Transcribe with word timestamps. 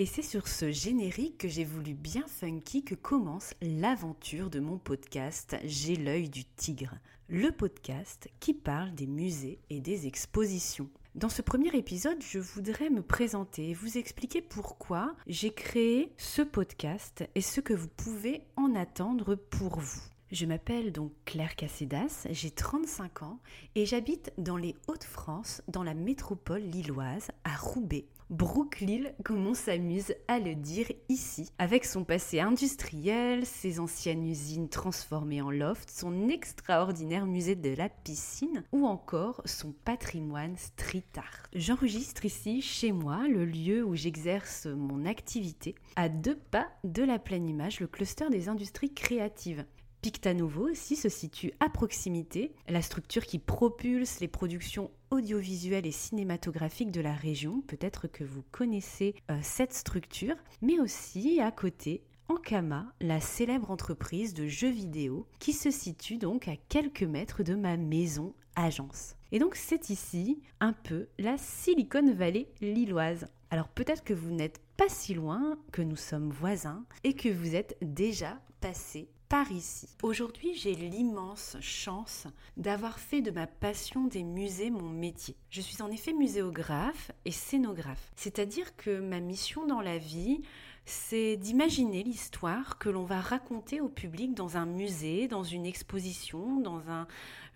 Et 0.00 0.06
c'est 0.06 0.22
sur 0.22 0.48
ce 0.48 0.72
générique 0.72 1.38
que 1.38 1.46
j'ai 1.46 1.62
voulu 1.62 1.94
bien 1.94 2.26
funky 2.26 2.82
que 2.82 2.96
commence 2.96 3.54
l'aventure 3.62 4.50
de 4.50 4.58
mon 4.58 4.76
podcast 4.76 5.56
J'ai 5.62 5.94
l'œil 5.94 6.28
du 6.28 6.44
tigre, 6.44 6.98
le 7.28 7.52
podcast 7.52 8.28
qui 8.40 8.54
parle 8.54 8.92
des 8.96 9.06
musées 9.06 9.60
et 9.70 9.80
des 9.80 10.08
expositions. 10.08 10.90
Dans 11.14 11.28
ce 11.28 11.42
premier 11.42 11.72
épisode, 11.76 12.20
je 12.20 12.40
voudrais 12.40 12.90
me 12.90 13.02
présenter 13.02 13.70
et 13.70 13.74
vous 13.74 13.96
expliquer 13.96 14.42
pourquoi 14.42 15.14
j'ai 15.28 15.52
créé 15.52 16.12
ce 16.16 16.42
podcast 16.42 17.22
et 17.36 17.40
ce 17.40 17.60
que 17.60 17.72
vous 17.72 17.86
pouvez 17.86 18.42
en 18.56 18.74
attendre 18.74 19.36
pour 19.36 19.78
vous. 19.78 20.02
Je 20.34 20.46
m'appelle 20.46 20.90
donc 20.90 21.12
Claire 21.26 21.54
Cassédas, 21.54 22.26
j'ai 22.28 22.50
35 22.50 23.22
ans 23.22 23.38
et 23.76 23.86
j'habite 23.86 24.32
dans 24.36 24.56
les 24.56 24.74
Hauts-de-France, 24.88 25.62
dans 25.68 25.84
la 25.84 25.94
métropole 25.94 26.60
lilloise, 26.60 27.28
à 27.44 27.54
Roubaix. 27.54 28.06
Brooklyn, 28.30 29.04
comme 29.22 29.46
on 29.46 29.54
s'amuse 29.54 30.12
à 30.26 30.40
le 30.40 30.56
dire 30.56 30.90
ici, 31.08 31.50
avec 31.58 31.84
son 31.84 32.02
passé 32.02 32.40
industriel, 32.40 33.46
ses 33.46 33.78
anciennes 33.78 34.26
usines 34.26 34.68
transformées 34.68 35.40
en 35.40 35.52
loft, 35.52 35.88
son 35.88 36.28
extraordinaire 36.28 37.26
musée 37.26 37.54
de 37.54 37.72
la 37.72 37.88
piscine 37.88 38.64
ou 38.72 38.86
encore 38.86 39.40
son 39.44 39.72
patrimoine 39.84 40.56
street 40.56 41.04
art. 41.16 41.46
J'enregistre 41.52 42.24
ici 42.24 42.60
chez 42.60 42.90
moi, 42.90 43.28
le 43.28 43.44
lieu 43.44 43.84
où 43.84 43.94
j'exerce 43.94 44.66
mon 44.66 45.06
activité, 45.06 45.76
à 45.94 46.08
deux 46.08 46.36
pas 46.36 46.66
de 46.82 47.04
la 47.04 47.20
pleine 47.20 47.48
image, 47.48 47.78
le 47.78 47.86
cluster 47.86 48.30
des 48.30 48.48
industries 48.48 48.92
créatives. 48.92 49.64
Pictanovo 50.04 50.68
aussi 50.68 50.96
se 50.96 51.08
situe 51.08 51.54
à 51.60 51.70
proximité, 51.70 52.52
la 52.68 52.82
structure 52.82 53.24
qui 53.24 53.38
propulse 53.38 54.20
les 54.20 54.28
productions 54.28 54.90
audiovisuelles 55.10 55.86
et 55.86 55.92
cinématographiques 55.92 56.90
de 56.90 57.00
la 57.00 57.14
région. 57.14 57.62
Peut-être 57.62 58.06
que 58.06 58.22
vous 58.22 58.42
connaissez 58.50 59.14
euh, 59.30 59.38
cette 59.40 59.72
structure, 59.72 60.36
mais 60.60 60.78
aussi 60.78 61.40
à 61.40 61.50
côté 61.50 62.02
Ankama, 62.28 62.92
la 63.00 63.18
célèbre 63.18 63.70
entreprise 63.70 64.34
de 64.34 64.46
jeux 64.46 64.68
vidéo 64.68 65.26
qui 65.38 65.54
se 65.54 65.70
situe 65.70 66.18
donc 66.18 66.48
à 66.48 66.56
quelques 66.68 67.02
mètres 67.02 67.42
de 67.42 67.54
ma 67.54 67.78
maison 67.78 68.34
agence. 68.56 69.16
Et 69.32 69.38
donc 69.38 69.54
c'est 69.54 69.88
ici 69.88 70.42
un 70.60 70.74
peu 70.74 71.08
la 71.18 71.38
Silicon 71.38 72.12
Valley 72.12 72.48
lilloise. 72.60 73.26
Alors 73.48 73.68
peut-être 73.68 74.04
que 74.04 74.12
vous 74.12 74.32
n'êtes 74.32 74.60
pas 74.76 74.90
si 74.90 75.14
loin, 75.14 75.56
que 75.72 75.80
nous 75.80 75.96
sommes 75.96 76.28
voisins 76.28 76.84
et 77.04 77.14
que 77.14 77.30
vous 77.30 77.54
êtes 77.54 77.78
déjà 77.80 78.38
passé 78.60 79.08
par 79.28 79.50
ici. 79.52 79.88
Aujourd'hui, 80.02 80.54
j'ai 80.54 80.74
l'immense 80.74 81.56
chance 81.60 82.26
d'avoir 82.56 82.98
fait 82.98 83.22
de 83.22 83.30
ma 83.30 83.46
passion 83.46 84.04
des 84.04 84.22
musées 84.22 84.70
mon 84.70 84.88
métier. 84.88 85.36
Je 85.50 85.60
suis 85.60 85.82
en 85.82 85.90
effet 85.90 86.12
muséographe 86.12 87.12
et 87.24 87.30
scénographe, 87.30 88.12
c'est-à-dire 88.16 88.76
que 88.76 89.00
ma 89.00 89.20
mission 89.20 89.66
dans 89.66 89.80
la 89.80 89.98
vie, 89.98 90.42
c'est 90.86 91.36
d'imaginer 91.36 92.02
l'histoire 92.02 92.78
que 92.78 92.90
l'on 92.90 93.04
va 93.04 93.20
raconter 93.20 93.80
au 93.80 93.88
public 93.88 94.34
dans 94.34 94.56
un 94.56 94.66
musée, 94.66 95.28
dans 95.28 95.42
une 95.42 95.64
exposition, 95.64 96.60
dans 96.60 96.90
un 96.90 97.06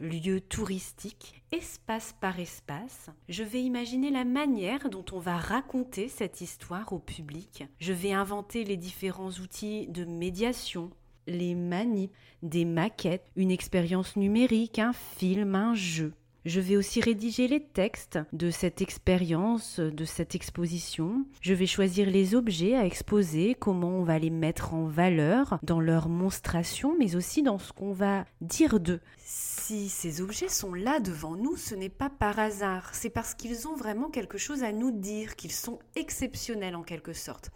lieu 0.01 0.41
touristique, 0.41 1.43
espace 1.53 2.15
par 2.21 2.41
espace. 2.41 3.11
Je 3.29 3.43
vais 3.43 3.63
imaginer 3.63 4.11
la 4.11 4.25
manière 4.25 4.89
dont 4.89 5.05
on 5.13 5.19
va 5.19 5.37
raconter 5.37 6.09
cette 6.09 6.41
histoire 6.41 6.93
au 6.93 6.99
public. 6.99 7.65
Je 7.81 7.93
vais 7.93 8.13
inventer 8.13 8.65
les 8.65 8.77
différents 8.77 9.31
outils 9.31 9.87
de 9.89 10.05
médiation, 10.05 10.91
les 11.29 11.55
manips, 11.55 12.13
des 12.43 12.65
maquettes, 12.65 13.31
une 13.37 13.51
expérience 13.51 14.17
numérique, 14.17 14.79
un 14.79 14.93
film, 14.93 15.55
un 15.55 15.75
jeu. 15.75 16.13
Je 16.45 16.61
vais 16.61 16.77
aussi 16.77 17.03
rédiger 17.03 17.47
les 17.47 17.63
textes 17.63 18.19
de 18.33 18.51
cette 18.51 18.81
expérience, 18.81 19.81
de 19.81 20.05
cette 20.07 20.35
exposition. 20.35 21.27
Je 21.43 21.53
vais 21.53 21.67
choisir 21.67 22.09
les 22.09 22.35
objets 22.35 22.75
à 22.75 22.87
exposer, 22.87 23.55
comment 23.59 23.91
on 23.91 24.03
va 24.03 24.19
les 24.19 24.31
mettre 24.31 24.73
en 24.73 24.87
valeur 24.87 25.59
dans 25.63 25.81
leur 25.81 26.09
monstration, 26.09 26.97
mais 26.99 27.17
aussi 27.17 27.43
dans 27.43 27.59
ce 27.59 27.73
qu'on 27.73 27.93
va 27.93 28.25
dire 28.41 28.81
d'eux. 28.81 29.01
Si 29.19 29.91
ces 29.91 30.23
objets 30.23 30.49
sont 30.49 30.73
là 30.73 31.01
devant 31.01 31.35
nous, 31.35 31.57
ce 31.57 31.75
n'est 31.75 31.91
pas 31.91 32.09
par 32.09 32.39
hasard, 32.39 32.95
c'est 32.95 33.11
parce 33.11 33.35
qu'ils 33.35 33.69
ont 33.69 33.77
vraiment 33.77 34.09
quelque 34.09 34.39
chose 34.39 34.63
à 34.63 34.73
nous 34.73 34.91
dire, 34.91 35.37
qu'ils 35.37 35.53
sont 35.53 35.81
exceptionnels 35.97 36.77
en 36.77 36.83
quelque 36.83 37.13
sorte. 37.13 37.51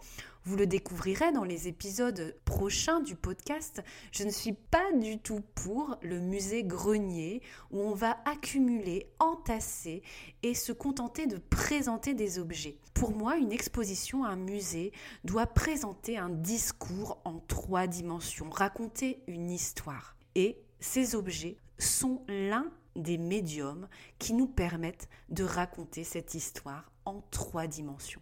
Vous 0.45 0.57
le 0.57 0.67
découvrirez 0.67 1.31
dans 1.31 1.45
les 1.45 1.69
épisodes 1.69 2.35
prochains 2.43 2.99
du 2.99 3.15
podcast. 3.15 3.81
Je 4.11 4.25
ne 4.25 4.29
suis 4.29 4.51
pas 4.51 4.91
du 4.91 5.17
tout 5.17 5.39
pour 5.55 5.97
le 6.01 6.19
musée 6.19 6.65
grenier 6.65 7.41
où 7.71 7.79
on 7.79 7.93
va 7.93 8.17
accumuler, 8.25 9.07
entasser 9.19 10.03
et 10.41 10.53
se 10.53 10.73
contenter 10.73 11.27
de 11.27 11.37
présenter 11.37 12.13
des 12.13 12.39
objets. 12.39 12.77
Pour 12.93 13.11
moi, 13.11 13.37
une 13.37 13.53
exposition, 13.53 14.25
un 14.25 14.35
musée 14.35 14.91
doit 15.23 15.47
présenter 15.47 16.17
un 16.17 16.29
discours 16.29 17.21
en 17.23 17.39
trois 17.39 17.87
dimensions, 17.87 18.49
raconter 18.49 19.23
une 19.27 19.49
histoire. 19.49 20.17
Et 20.35 20.57
ces 20.81 21.15
objets 21.15 21.55
sont 21.77 22.21
l'un 22.27 22.69
des 22.97 23.17
médiums 23.17 23.87
qui 24.19 24.33
nous 24.33 24.47
permettent 24.47 25.07
de 25.29 25.45
raconter 25.45 26.03
cette 26.03 26.33
histoire 26.33 26.91
en 27.05 27.21
trois 27.31 27.65
dimensions. 27.67 28.21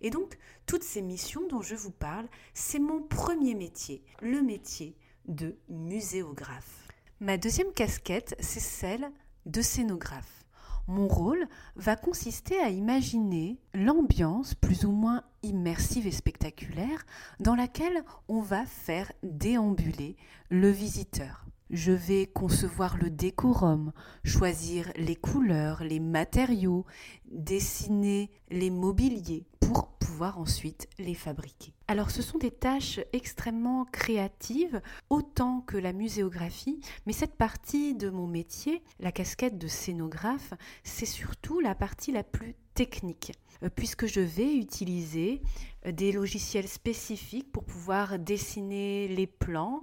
Et 0.00 0.10
donc, 0.10 0.36
toutes 0.66 0.82
ces 0.84 1.02
missions 1.02 1.46
dont 1.48 1.62
je 1.62 1.74
vous 1.74 1.90
parle, 1.90 2.26
c'est 2.54 2.78
mon 2.78 3.02
premier 3.02 3.54
métier, 3.54 4.02
le 4.20 4.42
métier 4.42 4.96
de 5.26 5.56
muséographe. 5.68 6.88
Ma 7.20 7.38
deuxième 7.38 7.72
casquette, 7.72 8.36
c'est 8.40 8.60
celle 8.60 9.10
de 9.46 9.62
scénographe. 9.62 10.44
Mon 10.88 11.08
rôle 11.08 11.48
va 11.74 11.96
consister 11.96 12.58
à 12.60 12.68
imaginer 12.68 13.58
l'ambiance 13.74 14.54
plus 14.54 14.84
ou 14.84 14.92
moins 14.92 15.22
immersive 15.42 16.06
et 16.06 16.12
spectaculaire 16.12 17.04
dans 17.40 17.56
laquelle 17.56 18.04
on 18.28 18.40
va 18.40 18.66
faire 18.66 19.10
déambuler 19.24 20.16
le 20.50 20.70
visiteur. 20.70 21.45
Je 21.70 21.90
vais 21.90 22.26
concevoir 22.26 22.96
le 22.96 23.10
décorum, 23.10 23.92
choisir 24.24 24.92
les 24.94 25.16
couleurs, 25.16 25.82
les 25.82 25.98
matériaux, 25.98 26.86
dessiner 27.28 28.30
les 28.50 28.70
mobiliers 28.70 29.46
pour 29.58 29.88
pouvoir 29.88 30.38
ensuite 30.38 30.88
les 30.98 31.14
fabriquer. 31.14 31.72
Alors 31.88 32.12
ce 32.12 32.22
sont 32.22 32.38
des 32.38 32.52
tâches 32.52 33.00
extrêmement 33.12 33.84
créatives, 33.84 34.80
autant 35.10 35.60
que 35.60 35.76
la 35.76 35.92
muséographie, 35.92 36.80
mais 37.04 37.12
cette 37.12 37.34
partie 37.34 37.94
de 37.96 38.10
mon 38.10 38.28
métier, 38.28 38.84
la 39.00 39.10
casquette 39.10 39.58
de 39.58 39.66
scénographe, 39.66 40.54
c'est 40.84 41.04
surtout 41.04 41.58
la 41.58 41.74
partie 41.74 42.12
la 42.12 42.22
plus 42.22 42.54
technique 42.74 43.32
euh, 43.62 43.70
puisque 43.74 44.06
je 44.06 44.20
vais 44.20 44.54
utiliser 44.54 45.42
euh, 45.86 45.92
des 45.92 46.12
logiciels 46.12 46.68
spécifiques 46.68 47.50
pour 47.50 47.64
pouvoir 47.64 48.18
dessiner 48.18 49.08
les 49.08 49.26
plans, 49.26 49.82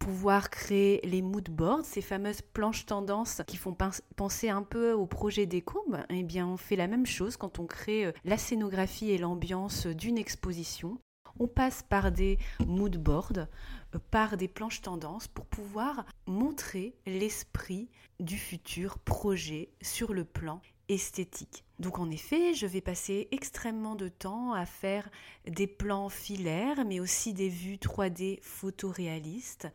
pouvoir 0.00 0.48
créer 0.50 1.00
les 1.04 1.22
mood 1.22 1.48
boards, 1.50 1.84
ces 1.84 2.00
fameuses 2.00 2.40
planches 2.40 2.86
tendances 2.86 3.42
qui 3.46 3.56
font 3.56 3.76
penser 4.16 4.48
un 4.48 4.62
peu 4.62 4.92
au 4.92 5.06
projet 5.06 5.46
déco, 5.46 5.86
eh 6.08 6.22
bien 6.24 6.48
on 6.48 6.56
fait 6.56 6.74
la 6.74 6.88
même 6.88 7.06
chose 7.06 7.36
quand 7.36 7.60
on 7.60 7.66
crée 7.66 8.06
euh, 8.06 8.12
la 8.24 8.38
scénographie 8.38 9.10
et 9.10 9.18
l'ambiance 9.18 9.86
d'une 9.86 10.18
exposition. 10.18 10.98
On 11.38 11.46
passe 11.46 11.82
par 11.82 12.10
des 12.10 12.38
mood 12.66 12.96
boards, 12.96 13.46
euh, 13.94 13.98
par 14.10 14.38
des 14.38 14.48
planches 14.48 14.80
tendances 14.80 15.28
pour 15.28 15.44
pouvoir 15.44 16.06
montrer 16.26 16.94
l'esprit 17.06 17.90
du 18.18 18.38
futur 18.38 18.98
projet 18.98 19.68
sur 19.82 20.14
le 20.14 20.24
plan 20.24 20.62
esthétique. 20.90 21.64
Donc 21.78 21.98
en 21.98 22.10
effet, 22.10 22.52
je 22.52 22.66
vais 22.66 22.82
passer 22.82 23.28
extrêmement 23.30 23.94
de 23.94 24.08
temps 24.08 24.52
à 24.52 24.66
faire 24.66 25.08
des 25.46 25.66
plans 25.66 26.10
filaires, 26.10 26.84
mais 26.84 27.00
aussi 27.00 27.32
des 27.32 27.48
vues 27.48 27.76
3D 27.76 28.38
photoréalistes, 28.42 29.68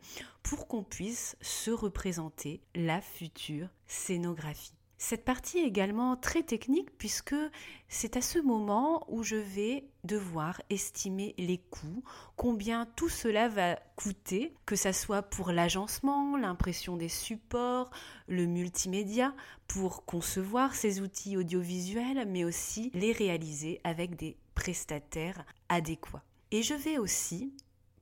pour 0.44 0.68
qu'on 0.68 0.84
puisse 0.84 1.36
se 1.42 1.72
représenter 1.72 2.62
la 2.76 3.02
future 3.02 3.70
scénographie. 3.88 4.75
Cette 4.98 5.26
partie 5.26 5.60
est 5.60 5.68
également 5.68 6.16
très 6.16 6.44
technique 6.44 6.90
puisque 6.98 7.36
c'est 7.90 8.16
à 8.16 8.22
ce 8.22 8.40
moment 8.40 9.06
où 9.10 9.24
je 9.24 9.36
vais 9.36 9.90
devoir 10.06 10.62
estimer 10.70 11.36
les 11.38 11.58
coûts, 11.58 12.04
combien 12.38 12.86
tout 12.96 13.10
cela 13.10 13.50
va 13.50 13.76
coûter, 13.98 14.54
que 14.66 14.76
ce 14.76 14.94
soit 14.94 15.22
pour 15.22 15.52
l'agencement, 15.52 16.38
l'impression 16.38 16.96
des 16.96 17.10
supports, 17.10 17.90
le 18.28 18.46
multimédia, 18.46 19.36
pour 19.68 20.06
concevoir 20.06 20.76
ces 20.76 21.02
outils 21.02 21.36
audiovisuels, 21.36 22.26
mais 22.28 22.46
aussi 22.46 22.90
les 22.94 23.12
réaliser 23.12 23.82
avec 23.84 24.16
des 24.16 24.38
prestataires 24.54 25.46
adéquats. 25.68 26.24
Et 26.52 26.64
je 26.64 26.74
vais 26.74 26.98
aussi 26.98 27.54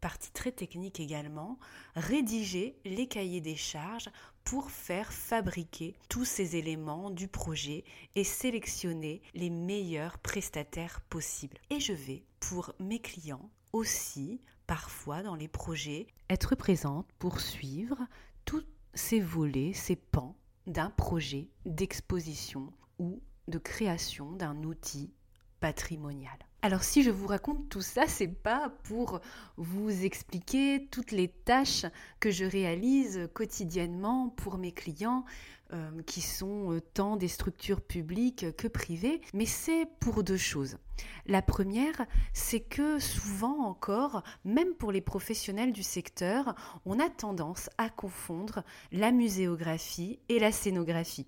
partie 0.04 0.32
très 0.32 0.52
technique 0.52 1.00
également, 1.00 1.58
rédiger 1.96 2.76
les 2.84 3.08
cahiers 3.08 3.40
des 3.40 3.56
charges 3.56 4.10
pour 4.44 4.72
faire 4.72 5.12
fabriquer 5.14 5.96
tous 6.10 6.26
ces 6.26 6.56
éléments 6.56 7.10
du 7.10 7.28
projet 7.28 7.84
et 8.16 8.24
sélectionner 8.24 9.22
les 9.34 9.50
meilleurs 9.50 10.18
prestataires 10.20 11.02
possibles. 11.10 11.58
Et 11.70 11.80
je 11.80 11.94
vais, 11.94 12.24
pour 12.40 12.74
mes 12.80 13.00
clients, 13.00 13.50
aussi, 13.72 14.42
parfois 14.68 15.24
dans 15.24 15.36
les 15.36 15.48
projets, 15.48 16.08
être 16.30 16.56
présente 16.56 17.08
pour 17.20 17.40
suivre 17.40 17.98
tous 18.46 18.64
ces 18.94 19.20
volets, 19.20 19.74
ces 19.74 19.96
pans 19.96 20.36
d'un 20.68 20.90
projet 20.92 21.50
d'exposition 21.66 22.72
ou 23.00 23.22
de 23.48 23.58
création 23.58 24.32
d'un 24.32 24.64
outil 24.64 25.12
patrimonial. 25.60 26.38
Alors 26.66 26.86
si 26.86 27.04
je 27.04 27.12
vous 27.12 27.28
raconte 27.28 27.68
tout 27.68 27.82
ça, 27.82 28.08
c'est 28.08 28.26
pas 28.30 28.72
pour 28.84 29.20
vous 29.58 30.06
expliquer 30.06 30.88
toutes 30.92 31.12
les 31.12 31.28
tâches 31.28 31.86
que 32.22 32.32
je 32.32 32.46
réalise 32.46 33.28
quotidiennement 33.34 34.30
pour 34.30 34.58
mes 34.58 34.72
clients 34.72 35.26
euh, 35.74 36.04
qui 36.06 36.22
sont 36.22 36.72
euh, 36.72 36.82
tant 36.82 37.18
des 37.18 37.28
structures 37.28 37.82
publiques 37.82 38.56
que 38.56 38.68
privées, 38.68 39.22
mais 39.34 39.46
c'est 39.46 39.88
pour 40.00 40.24
deux 40.24 40.38
choses. 40.38 40.78
La 41.26 41.42
première, 41.42 42.06
c'est 42.34 42.60
que 42.60 43.00
souvent 43.00 43.66
encore, 43.66 44.24
même 44.46 44.74
pour 44.76 44.92
les 44.92 45.02
professionnels 45.02 45.72
du 45.72 45.82
secteur, 45.82 46.54
on 46.86 47.00
a 47.00 47.10
tendance 47.10 47.70
à 47.78 47.90
confondre 47.90 48.64
la 48.92 49.12
muséographie 49.12 50.20
et 50.30 50.38
la 50.38 50.52
scénographie. 50.52 51.28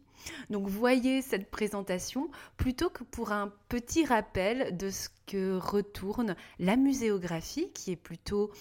Donc 0.50 0.68
voyez 0.68 1.22
cette 1.22 1.50
présentation 1.50 2.30
plutôt 2.58 2.90
que 2.90 3.04
pour 3.04 3.32
un 3.32 3.52
petit 3.70 4.06
rappel 4.06 4.78
de 4.78 4.90
ce 4.90 5.10
que 5.26 5.58
retourne 5.58 6.36
la 6.60 6.76
muséographie, 6.76 7.72
qui 7.74 7.92
est 7.92 7.96
plutôt 7.96 8.52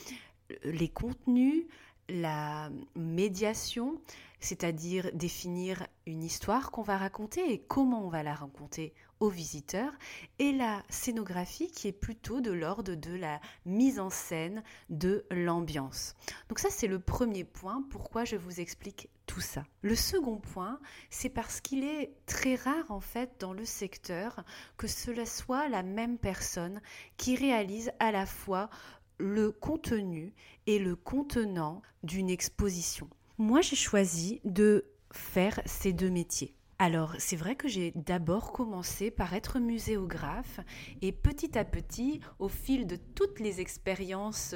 euh, 0.51 0.57
les 0.65 0.89
contenus, 0.89 1.65
la 2.09 2.71
médiation, 2.97 4.01
c'est-à-dire 4.45 5.11
définir 5.15 5.87
une 6.07 6.23
histoire 6.23 6.71
qu'on 6.71 6.83
va 6.83 6.99
raconter 6.99 7.51
et 7.51 7.59
comment 7.59 8.05
on 8.05 8.11
va 8.11 8.23
la 8.23 8.35
raconter 8.35 8.93
aux 9.21 9.31
visiteurs, 9.31 9.93
et 10.39 10.53
la 10.53 10.83
scénographie 10.91 11.71
qui 11.71 11.89
est 11.89 11.93
plutôt 11.93 12.43
de 12.43 12.51
l'ordre 12.51 12.95
de 12.95 13.15
la 13.15 13.41
mise 13.65 13.99
en 13.99 14.11
scène 14.11 14.63
de 14.91 15.25
l'ambiance. 15.31 16.15
Donc 16.49 16.59
ça 16.59 16.69
c'est 16.71 16.89
le 16.89 16.99
premier 16.99 17.45
point, 17.45 17.83
pourquoi 17.89 18.27
je 18.27 18.37
vous 18.37 18.61
explique 18.61 19.09
tout 19.25 19.41
ça. 19.41 19.65
Le 19.81 19.95
second 19.95 20.37
point, 20.37 20.79
c'est 21.09 21.31
parce 21.31 21.63
qu'il 21.63 21.85
est 21.85 22.13
très 22.27 22.57
rare 22.57 22.91
en 22.91 23.01
fait 23.01 23.37
dans 23.41 23.55
le 23.55 23.65
secteur 23.65 24.45
que 24.77 24.89
cela 24.89 25.25
soit 25.25 25.69
la 25.69 25.83
même 25.83 26.19
personne 26.19 26.83
qui 27.17 27.35
réalise 27.35 27.93
à 27.99 28.13
la 28.13 28.27
fois 28.27 28.69
le 29.17 29.53
contenu 29.53 30.35
et 30.67 30.79
le 30.79 30.97
contenant 30.97 31.81
d'une 32.03 32.29
exposition. 32.29 33.09
Moi, 33.39 33.63
j'ai 33.63 33.75
choisi 33.75 34.41
de 34.45 34.85
faire 35.13 35.61
ces 35.67 35.93
deux 35.93 36.11
métiers. 36.11 36.55
Alors, 36.79 37.15
c'est 37.19 37.35
vrai 37.35 37.57
que 37.57 37.67
j'ai 37.67 37.93
d'abord 37.97 38.53
commencé 38.53 39.11
par 39.11 39.35
être 39.35 39.59
muséographe 39.59 40.61
et 41.03 41.11
petit 41.11 41.59
à 41.59 41.65
petit, 41.65 42.21
au 42.39 42.49
fil 42.49 42.87
de 42.87 42.97
toutes 42.97 43.41
les 43.41 43.61
expériences 43.61 44.55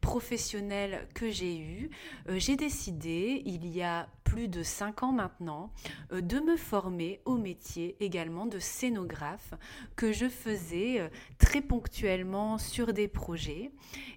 professionnelles 0.00 1.08
que 1.14 1.30
j'ai 1.30 1.58
eues, 1.58 1.90
euh, 2.28 2.38
j'ai 2.38 2.56
décidé, 2.56 3.42
il 3.46 3.66
y 3.66 3.82
a 3.82 4.08
plus 4.36 4.48
de 4.48 4.62
cinq 4.62 5.02
ans 5.02 5.12
maintenant, 5.12 5.72
euh, 6.12 6.20
de 6.20 6.40
me 6.40 6.58
former 6.58 7.22
au 7.24 7.38
métier 7.38 7.96
également 8.00 8.44
de 8.44 8.58
scénographe 8.58 9.54
que 9.96 10.12
je 10.12 10.28
faisais 10.28 11.00
euh, 11.00 11.08
très 11.38 11.62
ponctuellement 11.62 12.58
sur 12.58 12.92
des 12.92 13.08
projets. 13.08 13.70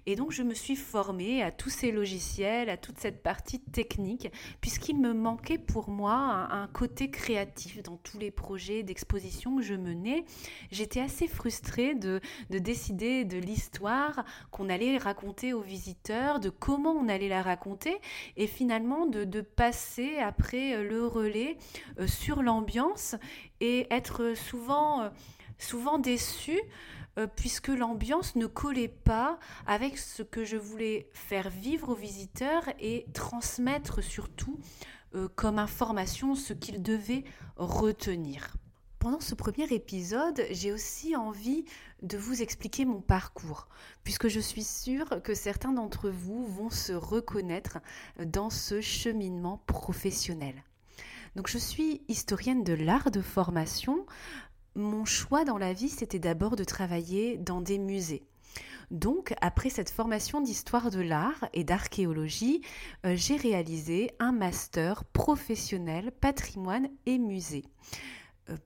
Et 0.04 0.16
donc, 0.16 0.30
je 0.30 0.42
me 0.42 0.52
suis 0.52 0.76
formée 0.76 1.42
à 1.42 1.50
tous 1.50 1.70
ces 1.70 1.90
logiciels, 1.90 2.68
à 2.68 2.76
toute 2.76 2.98
cette 2.98 3.22
partie 3.22 3.60
technique, 3.60 4.30
puisqu'il 4.60 5.00
me 5.00 5.14
manquait 5.14 5.56
pour 5.56 5.88
moi 5.88 6.12
un 6.50 6.66
côté 6.66 7.10
créatif 7.10 7.82
dans 7.82 7.96
tous 7.96 8.18
les 8.18 8.30
projets 8.30 8.82
d'exposition 8.82 9.56
que 9.56 9.62
je 9.62 9.74
menais. 9.74 10.26
J'étais 10.70 11.00
assez 11.00 11.28
frustrée 11.28 11.94
de, 11.94 12.20
de 12.50 12.58
décider 12.58 13.24
de 13.24 13.38
l'histoire 13.38 14.26
qu'on 14.50 14.68
allait 14.68 14.98
raconter 14.98 15.54
aux 15.54 15.62
visiteurs, 15.62 16.40
de 16.40 16.50
comment 16.50 16.92
on 16.92 17.08
allait 17.08 17.28
la 17.28 17.40
raconter, 17.40 17.96
et 18.36 18.46
finalement 18.46 19.06
de, 19.06 19.24
de 19.24 19.40
passer 19.40 20.09
après 20.18 20.74
euh, 20.74 20.88
le 20.88 21.06
relais 21.06 21.56
euh, 21.98 22.06
sur 22.06 22.42
l'ambiance 22.42 23.14
et 23.60 23.86
être 23.90 24.34
souvent, 24.34 25.02
euh, 25.02 25.10
souvent 25.58 25.98
déçue 25.98 26.60
puisque 27.36 27.68
l'ambiance 27.68 28.34
ne 28.36 28.46
collait 28.46 28.88
pas 28.88 29.38
avec 29.66 29.98
ce 29.98 30.22
que 30.22 30.44
je 30.44 30.56
voulais 30.56 31.10
faire 31.12 31.50
vivre 31.50 31.90
aux 31.90 31.94
visiteurs 31.94 32.62
et 32.78 33.04
transmettre 33.12 34.02
surtout 34.02 34.58
comme 35.34 35.58
information 35.58 36.34
ce 36.34 36.54
qu'il 36.54 36.82
devait 36.82 37.24
retenir. 37.56 38.54
Pendant 39.00 39.20
ce 39.20 39.34
premier 39.34 39.64
épisode, 39.72 40.44
j'ai 40.50 40.72
aussi 40.72 41.16
envie 41.16 41.64
de 42.02 42.18
vous 42.18 42.42
expliquer 42.42 42.84
mon 42.84 43.00
parcours, 43.00 43.66
puisque 44.04 44.28
je 44.28 44.40
suis 44.40 44.62
sûre 44.62 45.22
que 45.24 45.34
certains 45.34 45.72
d'entre 45.72 46.10
vous 46.10 46.46
vont 46.46 46.68
se 46.68 46.92
reconnaître 46.92 47.78
dans 48.22 48.50
ce 48.50 48.82
cheminement 48.82 49.62
professionnel. 49.66 50.54
Donc 51.34 51.48
je 51.48 51.56
suis 51.56 52.02
historienne 52.08 52.62
de 52.62 52.74
l'art 52.74 53.10
de 53.10 53.22
formation. 53.22 54.04
Mon 54.74 55.06
choix 55.06 55.46
dans 55.46 55.56
la 55.56 55.72
vie, 55.72 55.88
c'était 55.88 56.18
d'abord 56.18 56.54
de 56.54 56.64
travailler 56.64 57.38
dans 57.38 57.62
des 57.62 57.78
musées. 57.78 58.26
Donc, 58.90 59.32
après 59.40 59.70
cette 59.70 59.90
formation 59.90 60.42
d'histoire 60.42 60.90
de 60.90 61.00
l'art 61.00 61.48
et 61.54 61.64
d'archéologie, 61.64 62.60
euh, 63.06 63.14
j'ai 63.16 63.36
réalisé 63.36 64.10
un 64.18 64.32
master 64.32 65.04
professionnel 65.04 66.10
patrimoine 66.20 66.90
et 67.06 67.18
musée 67.18 67.64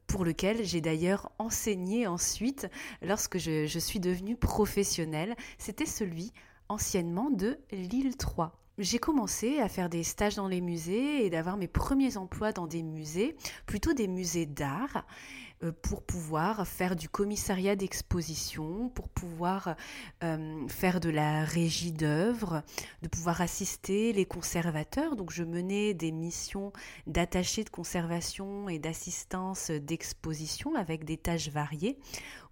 pour 0.06 0.24
lequel 0.24 0.64
j'ai 0.64 0.80
d'ailleurs 0.80 1.30
enseigné 1.38 2.06
ensuite 2.06 2.68
lorsque 3.02 3.38
je, 3.38 3.78
suis 3.78 4.00
devenue 4.00 4.36
professionnelle. 4.36 5.34
C'était 5.58 5.86
celui 5.86 6.32
anciennement 6.68 7.30
de 7.30 7.58
l'île 7.72 8.16
3. 8.16 8.60
J'ai 8.78 8.98
commencé 8.98 9.60
à 9.60 9.68
faire 9.68 9.88
des 9.88 10.02
stages 10.02 10.34
dans 10.34 10.48
les 10.48 10.60
musées 10.60 11.24
et 11.24 11.30
d'avoir 11.30 11.56
mes 11.56 11.68
premiers 11.68 12.16
emplois 12.16 12.52
dans 12.52 12.66
des 12.66 12.82
musées, 12.82 13.36
plutôt 13.66 13.92
des 13.92 14.08
musées 14.08 14.46
d'art. 14.46 15.06
Euh, 15.62 15.72
pour 15.82 16.02
pouvoir 16.02 16.66
faire 16.66 16.96
du 16.96 17.08
commissariat 17.08 17.76
d'exposition, 17.76 18.88
pour 18.88 19.08
pouvoir 19.08 19.76
euh, 20.22 20.66
faire 20.68 20.98
de 20.98 21.10
la 21.10 21.44
régie 21.44 21.92
d'œuvre, 21.92 22.62
de 23.02 23.08
pouvoir 23.08 23.40
assister 23.40 24.12
les 24.12 24.24
conservateurs. 24.26 25.16
Donc 25.16 25.30
je 25.30 25.44
menais 25.44 25.94
des 25.94 26.10
missions 26.10 26.72
d'attaché 27.06 27.62
de 27.62 27.70
conservation 27.70 28.68
et 28.68 28.78
d'assistance 28.78 29.70
d'exposition 29.70 30.74
avec 30.74 31.04
des 31.04 31.16
tâches 31.16 31.48
variées 31.48 31.98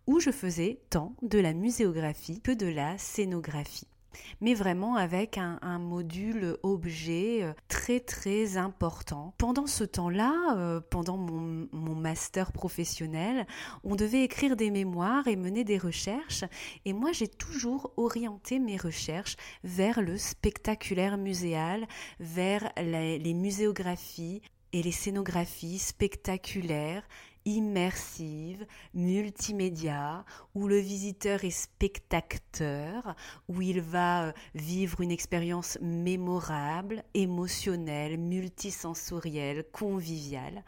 où 0.06 0.20
je 0.20 0.30
faisais 0.30 0.80
tant 0.90 1.14
de 1.22 1.38
la 1.38 1.52
muséographie 1.52 2.40
que 2.40 2.52
de 2.52 2.66
la 2.66 2.98
scénographie 2.98 3.91
mais 4.40 4.54
vraiment 4.54 4.96
avec 4.96 5.38
un, 5.38 5.58
module 5.78 6.56
objet 6.62 7.42
euh, 7.42 7.52
très 7.68 8.00
très 8.00 8.56
important. 8.56 9.34
Pendant 9.38 9.66
ce 9.66 9.84
temps-là, 9.84 10.56
euh, 10.56 10.80
pendant 10.80 11.16
mon, 11.16 11.68
mon, 11.72 11.94
master 11.94 12.52
professionnel, 12.52 13.46
on 13.84 13.96
devait 13.96 14.22
écrire 14.22 14.56
des 14.56 14.70
mémoires 14.70 15.26
et 15.28 15.36
mener 15.36 15.64
des 15.64 15.78
recherches, 15.78 16.44
et 16.84 16.92
moi 16.92 17.12
j'ai 17.12 17.28
toujours 17.28 17.92
orienté 17.96 18.58
mes 18.58 18.76
recherches 18.76 19.36
vers 19.64 20.00
le 20.00 20.16
spectaculaire 20.18 21.16
muséal, 21.16 21.86
vers 22.20 22.70
les 22.76 23.34
muséographies 23.34 24.42
et 24.72 24.82
les 24.82 24.92
scénographies 24.92 25.78
spectaculaires 25.78 27.02
immersive, 27.44 28.66
multimédia, 28.94 30.24
où 30.54 30.68
le 30.68 30.78
visiteur 30.78 31.44
est 31.44 31.50
spectateur, 31.50 33.14
où 33.48 33.62
il 33.62 33.80
va 33.80 34.26
euh, 34.26 34.32
vivre 34.54 35.00
une 35.00 35.10
expérience 35.10 35.78
mémorable, 35.80 37.04
émotionnelle, 37.14 38.18
multisensorielle, 38.18 39.64
conviviale. 39.72 40.64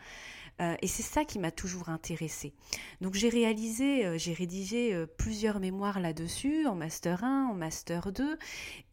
Euh, 0.60 0.76
et 0.82 0.86
c'est 0.86 1.02
ça 1.02 1.24
qui 1.24 1.38
m'a 1.38 1.50
toujours 1.50 1.88
intéressée. 1.88 2.52
Donc 3.00 3.14
j'ai 3.14 3.28
réalisé, 3.28 4.06
euh, 4.06 4.18
j'ai 4.18 4.32
rédigé 4.32 4.94
euh, 4.94 5.06
plusieurs 5.06 5.58
mémoires 5.58 6.00
là-dessus, 6.00 6.66
en 6.66 6.74
master 6.74 7.24
1, 7.24 7.46
en 7.46 7.54
master 7.54 8.12
2. 8.12 8.38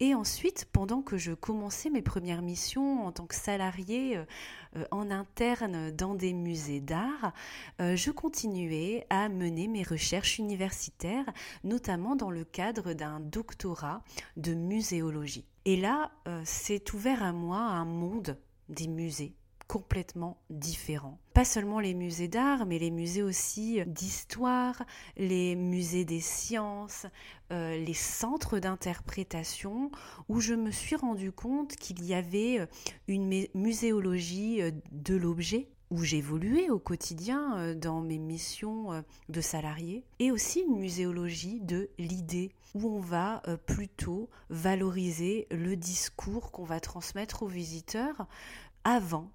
Et 0.00 0.14
ensuite, 0.14 0.66
pendant 0.72 1.02
que 1.02 1.16
je 1.16 1.32
commençais 1.32 1.90
mes 1.90 2.02
premières 2.02 2.42
missions 2.42 3.06
en 3.06 3.12
tant 3.12 3.26
que 3.26 3.34
salarié 3.34 4.18
en 4.90 5.10
interne 5.10 5.90
dans 5.90 6.14
des 6.14 6.32
musées 6.32 6.80
d'art, 6.80 7.32
je 7.78 8.10
continuais 8.10 9.06
à 9.10 9.28
mener 9.28 9.68
mes 9.68 9.82
recherches 9.82 10.38
universitaires, 10.38 11.26
notamment 11.62 12.16
dans 12.16 12.30
le 12.30 12.44
cadre 12.44 12.92
d'un 12.92 13.20
doctorat 13.20 14.02
de 14.36 14.54
muséologie. 14.54 15.46
Et 15.64 15.76
là, 15.76 16.10
s'est 16.44 16.84
ouvert 16.94 17.22
à 17.22 17.32
moi 17.32 17.58
un 17.58 17.84
monde 17.84 18.38
des 18.68 18.88
musées 18.88 19.34
complètement 19.66 20.38
différents. 20.50 21.18
Pas 21.34 21.44
seulement 21.44 21.80
les 21.80 21.94
musées 21.94 22.28
d'art, 22.28 22.66
mais 22.66 22.78
les 22.78 22.90
musées 22.90 23.22
aussi 23.22 23.80
d'histoire, 23.86 24.82
les 25.16 25.56
musées 25.56 26.04
des 26.04 26.20
sciences, 26.20 27.06
euh, 27.52 27.76
les 27.76 27.94
centres 27.94 28.58
d'interprétation, 28.58 29.90
où 30.28 30.40
je 30.40 30.54
me 30.54 30.70
suis 30.70 30.96
rendu 30.96 31.32
compte 31.32 31.76
qu'il 31.76 32.04
y 32.04 32.14
avait 32.14 32.60
euh, 32.60 32.66
une 33.08 33.46
muséologie 33.54 34.62
euh, 34.62 34.70
de 34.90 35.16
l'objet 35.16 35.68
où 35.90 36.02
j'évoluais 36.02 36.70
au 36.70 36.78
quotidien 36.78 37.74
dans 37.74 38.00
mes 38.00 38.16
missions 38.16 39.04
de 39.28 39.40
salarié, 39.42 40.06
et 40.20 40.30
aussi 40.30 40.60
une 40.60 40.78
muséologie 40.78 41.60
de 41.60 41.90
l'idée, 41.98 42.50
où 42.74 42.88
on 42.88 43.00
va 43.00 43.42
plutôt 43.66 44.30
valoriser 44.48 45.46
le 45.50 45.76
discours 45.76 46.50
qu'on 46.50 46.64
va 46.64 46.80
transmettre 46.80 47.42
aux 47.42 47.46
visiteurs 47.46 48.26
avant 48.84 49.30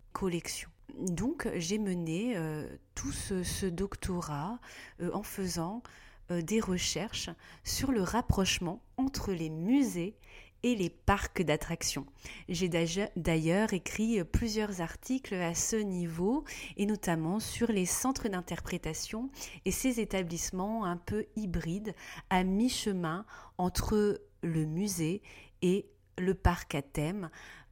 Donc 0.98 1.48
j'ai 1.56 1.78
mené 1.78 2.34
euh, 2.36 2.68
tout 2.96 3.12
ce, 3.12 3.66
doctorat 3.68 4.60
euh, 5.02 5.12
en 5.14 5.22
faisant 5.22 5.84
euh, 6.32 6.42
des 6.42 6.60
recherches 6.60 7.30
sur 7.64 7.92
le 7.92 8.02
rapprochement 8.02 8.82
entre 8.98 9.32
les 9.32 9.50
musées 9.50 10.16
et 10.64 10.76
les 10.76 10.90
parcs 10.90 11.44
d'attractions. 11.44 12.08
J'ai 12.50 12.68
d'ailleurs 13.16 13.74
écrit 13.74 14.24
plusieurs 14.24 14.82
articles 14.82 15.36
à 15.36 15.54
ce 15.54 15.76
niveau 15.76 16.46
et 16.78 16.88
notamment 16.88 17.40
sur 17.40 17.72
les 17.72 17.86
centres 17.86 18.28
d'interprétation 18.28 19.30
et 19.66 19.72
ces 19.72 20.00
établissements 20.00 20.84
un 20.86 20.98
peu 20.98 21.28
hybrides 21.36 21.94
à 22.32 22.44
mi-chemin 22.44 23.24
entre 23.60 24.20
le 24.42 24.66
musée 24.66 25.22
et 25.62 25.86
le 26.18 26.34
parc 26.34 26.74
à 26.74 26.82
thème 26.82 27.30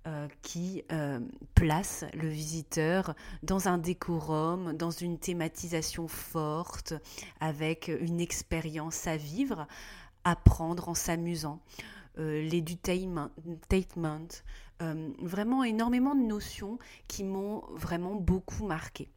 euh, 0.07 0.27
qui 0.43 0.83
euh, 0.91 1.19
place 1.55 2.05
le 2.13 2.27
visiteur 2.27 3.15
dans 3.41 3.67
un 3.67 3.79
décorum, 3.79 4.73
dans 4.73 4.91
une 4.91 5.17
thématisation 5.17 6.07
forte, 6.07 6.93
avec 7.39 7.91
une 8.01 8.19
expérience 8.19 9.07
à 9.07 9.17
vivre, 9.17 9.67
à 10.23 10.35
prendre 10.35 10.89
en 10.89 10.93
s'amusant. 10.93 11.59
Euh, 12.19 12.41
l'édutainment, 12.43 13.31
vraiment 15.21 15.63
énormément 15.63 16.13
de 16.13 16.21
notions 16.21 16.77
qui 17.07 17.23
m'ont 17.23 17.63
vraiment 17.73 18.13
beaucoup 18.13 18.65
marqué. 18.65 19.09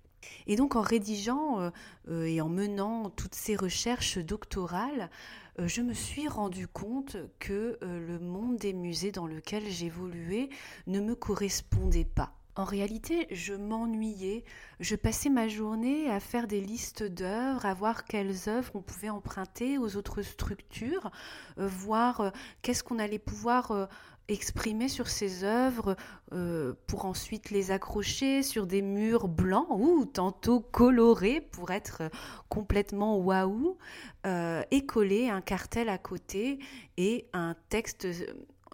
Et 0.47 0.57
donc 0.57 0.75
en 0.75 0.83
rédigeant 0.83 1.71
et 2.11 2.41
en 2.41 2.49
menant 2.49 3.11
toutes 3.11 3.35
ces 3.35 3.57
recherches 3.57 4.19
doctorales, 4.19 5.11
euh, 5.11 5.48
je 5.67 5.83
me 5.83 5.93
suis 5.93 6.29
rendu 6.29 6.69
compte 6.69 7.17
que 7.41 7.79
euh, 7.83 8.07
le 8.07 8.19
monde 8.21 8.57
des 8.57 8.73
musées 8.73 9.11
dans 9.11 9.27
lequel 9.27 9.69
j'évoluais 9.69 10.51
ne 10.87 11.01
me 11.01 11.15
correspondait 11.15 12.05
pas. 12.05 12.33
En 12.55 12.65
réalité, 12.65 13.27
je 13.31 13.55
m'ennuyais. 13.55 14.45
Je 14.81 14.97
passais 14.97 15.31
ma 15.31 15.49
journée 15.49 16.11
à 16.11 16.21
faire 16.21 16.47
des 16.47 16.61
listes 16.61 17.03
d'œuvres, 17.03 17.67
à 17.67 17.75
voir 17.75 18.05
quelles 18.05 18.49
œuvres 18.49 18.71
on 18.75 18.83
pouvait 18.83 19.11
emprunter 19.11 19.79
aux 19.79 19.97
autres 19.97 20.23
structures, 20.23 21.11
euh, 21.59 21.67
voir 21.67 22.33
qu'est-ce 22.63 22.85
qu'on 22.85 22.99
allait 22.99 23.19
pouvoir 23.19 23.89
exprimer 24.29 24.89
sur 24.89 25.09
ces 25.09 25.43
œuvres 25.43 25.97
euh, 26.33 26.75
pour 26.87 27.07
ensuite 27.07 27.51
les 27.51 27.71
accrocher 27.71 28.43
sur 28.43 28.67
des 28.67 28.83
murs 28.83 29.27
blancs 29.27 29.69
ou 29.71 30.05
tantôt 30.05 30.61
colorés 30.61 31.41
pour 31.41 31.71
être 31.71 32.03
complètement 32.49 33.19
waouh 33.19 33.79
euh, 34.27 34.63
et 34.71 34.85
coller 34.85 35.31
un 35.31 35.41
cartel 35.41 35.89
à 35.89 35.97
côté 35.97 36.59
et 36.99 37.27
un 37.33 37.57
texte 37.71 38.07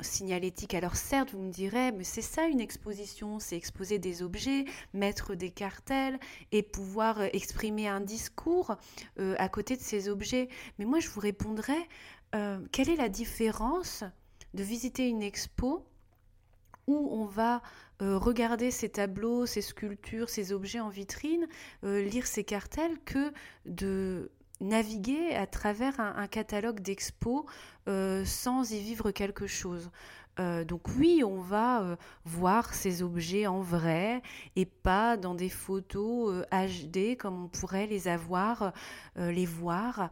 signalétique. 0.00 0.74
Alors 0.74 0.96
certes, 0.96 1.30
vous 1.30 1.38
me 1.38 1.52
direz, 1.52 1.92
mais 1.92 2.02
c'est 2.02 2.20
ça 2.20 2.46
une 2.46 2.60
exposition, 2.60 3.38
c'est 3.38 3.56
exposer 3.56 4.00
des 4.00 4.24
objets, 4.24 4.64
mettre 4.92 5.36
des 5.36 5.50
cartels 5.50 6.18
et 6.50 6.64
pouvoir 6.64 7.22
exprimer 7.32 7.86
un 7.86 8.00
discours 8.00 8.74
euh, 9.20 9.36
à 9.38 9.48
côté 9.48 9.76
de 9.76 9.82
ces 9.82 10.08
objets. 10.08 10.48
Mais 10.80 10.84
moi, 10.84 10.98
je 10.98 11.08
vous 11.08 11.20
répondrais, 11.20 11.88
quelle 12.72 12.90
est 12.90 12.96
la 12.96 13.08
différence 13.08 14.02
de 14.54 14.62
visiter 14.62 15.08
une 15.08 15.22
expo 15.22 15.86
où 16.86 17.08
on 17.12 17.24
va 17.24 17.62
euh, 18.02 18.18
regarder 18.18 18.70
ces 18.70 18.88
tableaux, 18.88 19.46
ces 19.46 19.62
sculptures, 19.62 20.28
ces 20.28 20.52
objets 20.52 20.80
en 20.80 20.88
vitrine, 20.88 21.46
euh, 21.84 22.02
lire 22.02 22.26
ces 22.26 22.44
cartels, 22.44 22.98
que 23.04 23.32
de 23.66 24.30
naviguer 24.60 25.34
à 25.34 25.46
travers 25.46 25.98
un, 26.00 26.26
catalogue 26.26 26.80
d'expos 26.80 27.44
euh, 27.88 28.24
sans 28.24 28.70
y 28.72 28.80
vivre 28.80 29.10
quelque 29.10 29.46
chose. 29.46 29.90
Euh, 30.40 30.64
donc 30.64 30.82
oui, 30.98 31.22
on 31.24 31.40
va 31.40 31.82
euh, 31.82 31.96
voir 32.24 32.74
ces 32.74 33.02
objets 33.02 33.46
en 33.46 33.60
vrai 33.60 34.20
et 34.56 34.64
pas 34.64 35.16
dans 35.16 35.34
des 35.34 35.48
photos 35.48 36.44
HD 36.50 36.96
euh, 36.96 37.14
comme 37.16 37.44
on 37.44 37.48
pourrait 37.48 37.86
les 37.86 38.08
avoir, 38.08 38.72
les 39.16 39.46
voir, 39.46 40.10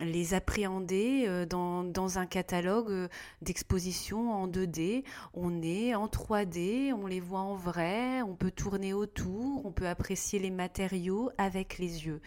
les 0.00 0.34
appréhender 0.34 1.46
dans, 1.46 1.84
dans, 1.84 2.18
un 2.18 2.26
catalogue 2.26 3.08
d'exposition 3.42 4.32
en 4.32 4.48
2D. 4.48 5.04
On 5.34 5.62
est 5.62 5.94
en 5.94 6.06
3D, 6.06 6.92
on 6.92 7.06
les 7.06 7.20
voit 7.20 7.40
en 7.40 7.56
vrai, 7.56 8.22
on 8.22 8.34
peut 8.34 8.50
tourner 8.50 8.94
autour, 8.94 9.66
on 9.66 9.72
peut 9.72 9.88
apprécier 9.88 10.38
les 10.38 10.50
matériaux 10.50 11.30
avec 11.38 11.78
les 11.78 12.06
yeux. 12.06 12.20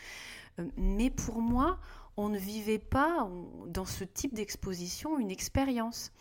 mais 0.78 1.10
pour 1.10 1.42
moi, 1.42 1.80
on 2.18 2.30
ne 2.30 2.38
vivait 2.38 2.80
pas 2.80 3.30
dans 3.68 3.86
ce 3.86 4.04
type 4.04 4.34
d'exposition 4.34 5.18
une 5.18 5.32
expérience. 5.32 6.12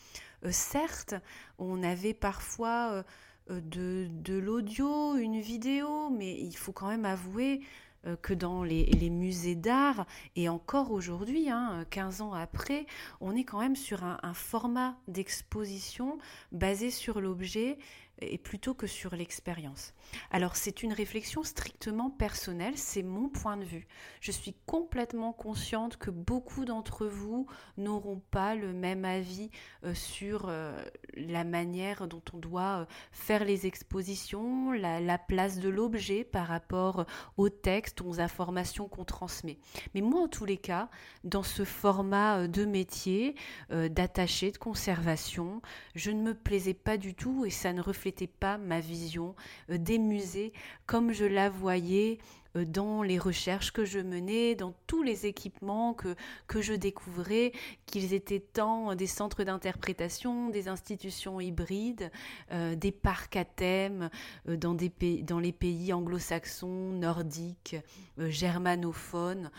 Euh, 0.45 0.51
certes, 0.53 1.15
on 1.59 1.83
avait 1.83 2.15
parfois 2.15 3.05
euh, 3.51 3.61
de, 3.61 4.39
l'audio, 4.39 5.17
une 5.17 5.41
vidéo, 5.41 6.11
mais 6.11 6.39
il 6.41 6.57
faut 6.57 6.73
quand 6.73 6.89
même 6.89 7.05
avouer 7.05 7.61
euh, 8.07 8.17
que 8.17 8.33
dans 8.33 8.63
les, 8.63 9.11
musées 9.11 9.55
d'art, 9.55 10.07
et 10.37 10.49
encore 10.49 10.93
aujourd'hui, 10.93 11.49
15 11.91 12.21
hein, 12.21 12.25
ans 12.25 12.33
après, 12.33 12.87
on 13.21 13.37
est 13.37 13.45
quand 13.45 13.61
même 13.61 13.77
sur 13.77 14.05
un 14.05 14.35
format 14.35 14.97
d'exposition 15.09 16.19
basé 16.53 16.91
sur 16.91 17.21
l'objet 17.21 17.79
et 18.21 18.39
plutôt 18.39 18.75
que 18.75 18.87
sur 18.87 19.15
l'expérience. 19.15 19.95
Alors 20.31 20.57
c'est 20.57 20.83
une 20.83 20.93
réflexion 20.93 21.43
strictement 21.43 22.11
personnelle, 22.11 22.77
c'est 22.77 23.03
mon 23.03 23.29
point 23.29 23.57
de 23.57 23.65
vue. 23.65 23.87
Je 24.21 24.33
suis 24.33 24.55
complètement 24.67 25.33
consciente 25.33 25.97
que 25.97 26.11
beaucoup 26.11 26.65
d'entre 26.65 27.07
vous 27.07 27.47
n'auront 27.77 28.21
pas 28.31 28.55
le 28.55 28.73
même 28.73 29.05
avis 29.05 29.51
euh, 29.85 29.95
sur 29.95 30.47
euh, 30.49 30.83
la 31.15 31.45
manière 31.45 32.09
dont 32.09 32.23
on 32.33 32.39
doit 32.39 32.81
euh, 32.81 32.85
faire 33.13 33.45
les 33.45 33.67
expositions, 33.67 34.73
la, 34.73 35.01
la 35.01 35.19
place 35.19 35.59
de 35.59 35.69
l'objet 35.69 36.25
par 36.25 36.47
rapport 36.47 37.07
au 37.37 37.49
texte, 37.49 38.01
aux 38.03 38.21
informations 38.21 38.89
qu'on 38.89 39.05
transmet. 39.05 39.59
Mais 39.95 40.01
moi 40.01 40.21
en 40.21 40.29
tous 40.29 40.45
les 40.45 40.59
cas, 40.59 40.89
dans 41.25 41.43
ce 41.43 41.65
format 41.65 42.49
de 42.49 42.65
métier, 42.65 43.35
d'attaché, 43.71 44.51
de 44.51 44.59
conservation, 44.59 45.63
je 45.95 46.11
ne 46.11 46.23
me 46.23 46.35
plaisais 46.35 46.75
pas 46.75 46.97
du 46.97 47.15
tout 47.15 47.45
et 47.45 47.51
ça 47.51 47.73
ne 47.73 47.81
reflète 47.81 48.10
n'était 48.11 48.27
pas 48.27 48.59
ma 48.59 48.81
vision 48.81 49.35
euh, 49.71 49.79
des 49.79 49.99
musées 49.99 50.53
comme 50.87 51.13
je 51.13 51.25
la 51.25 51.49
voyais 51.49 52.19
euh, 52.57 52.65
dans 52.65 53.05
les 53.05 53.19
recherches 53.19 53.71
que 53.71 53.85
je 53.85 54.01
menais, 54.01 54.57
dans 54.57 54.75
tous 54.89 55.05
les 55.05 55.27
équipements 55.27 55.95
que, 55.95 56.17
que 56.49 56.61
je 56.61 56.75
découvrais, 56.75 57.53
qu'ils 57.87 58.13
étaient 58.13 58.41
tant 58.41 58.97
des 58.97 59.07
centres 59.07 59.45
d'interprétation, 59.45 60.51
des 60.51 60.67
institutions 60.67 61.41
hybrides, 61.41 62.11
euh, 62.51 62.75
des 62.75 62.93
parcs 62.93 63.37
à 63.37 63.45
thème 63.45 64.11
dans, 64.47 64.75
des 64.75 64.91
pays, 64.91 65.23
dans 65.23 65.39
les 65.39 65.53
pays 65.53 65.93
anglo-saxons, 65.93 66.93
nordiques, 66.93 67.77
germanophones. 68.19 69.51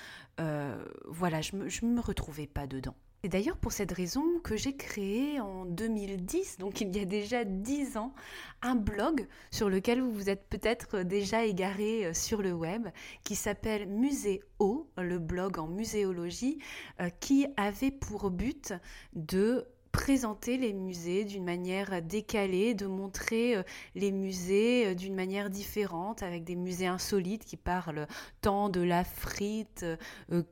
voilà, 1.08 1.42
je 1.42 1.56
ne 1.56 1.92
me 1.94 2.02
retrouvais 2.02 2.48
pas 2.48 2.68
dedans. 2.68 2.96
C'est 3.24 3.30
d'ailleurs 3.30 3.58
pour 3.58 3.72
cette 3.72 3.92
raison 3.92 4.40
que 4.44 4.58
j'ai 4.58 4.76
créé 4.76 5.40
en 5.40 5.66
2010, 5.66 6.58
donc 6.58 6.82
il 6.82 6.96
y 6.98 7.00
a 7.00 7.06
déjà 7.06 7.44
10 7.46 7.98
ans, 7.98 8.16
un 8.64 8.74
blog 8.74 9.28
sur 9.52 9.70
lequel 9.70 10.02
vous 10.02 10.12
vous 10.12 10.28
êtes 10.32 10.50
peut-être 10.50 11.04
déjà 11.04 11.46
égaré 11.46 12.08
euh, 12.08 12.14
sur 12.16 12.42
le 12.42 12.52
web, 12.52 12.88
qui 13.24 13.36
s'appelle 13.36 13.88
Muséo, 13.88 14.90
le 14.98 15.20
blog 15.20 15.60
en 15.60 15.68
muséologie, 15.68 16.58
euh, 17.00 17.10
qui 17.20 17.46
avait 17.58 17.92
pour 17.92 18.32
but 18.32 18.74
de 19.14 19.68
présenter 19.92 20.58
les 20.58 20.74
musées 20.74 21.26
d'une 21.26 21.44
manière 21.44 22.02
décalée, 22.02 22.74
de 22.74 22.86
montrer 22.86 23.56
euh, 23.56 23.64
les 23.96 24.12
musées 24.12 24.88
euh, 24.88 24.96
d'une 24.96 25.16
manière 25.16 25.50
différente, 25.50 26.24
avec 26.24 26.44
des 26.44 26.56
musées 26.56 26.88
insolites 26.88 27.46
qui 27.46 27.58
parlent 27.58 28.08
tant 28.42 28.70
de 28.70 28.82
la 28.82 29.04
frite 29.04 29.86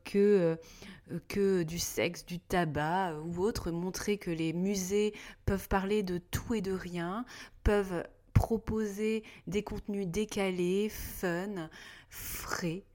que, 0.04 0.58
que 1.28 1.64
du 1.64 1.80
sexe, 1.80 2.26
du 2.26 2.40
tabac 2.40 3.16
ou 3.26 3.40
autre, 3.42 3.72
montrer 3.72 4.18
que 4.18 4.32
les 4.32 4.54
musées 4.54 5.14
peuvent 5.46 5.68
parler 5.68 6.04
de 6.04 6.18
tout 6.18 6.54
et 6.54 6.62
de 6.62 6.72
rien, 6.72 7.26
peuvent 7.64 8.04
proposer 8.34 9.24
des 9.48 9.64
contenus 9.64 10.08
décalés, 10.08 10.90
fun, 10.90 11.70
frais 12.10 12.84
euh, 12.86 12.89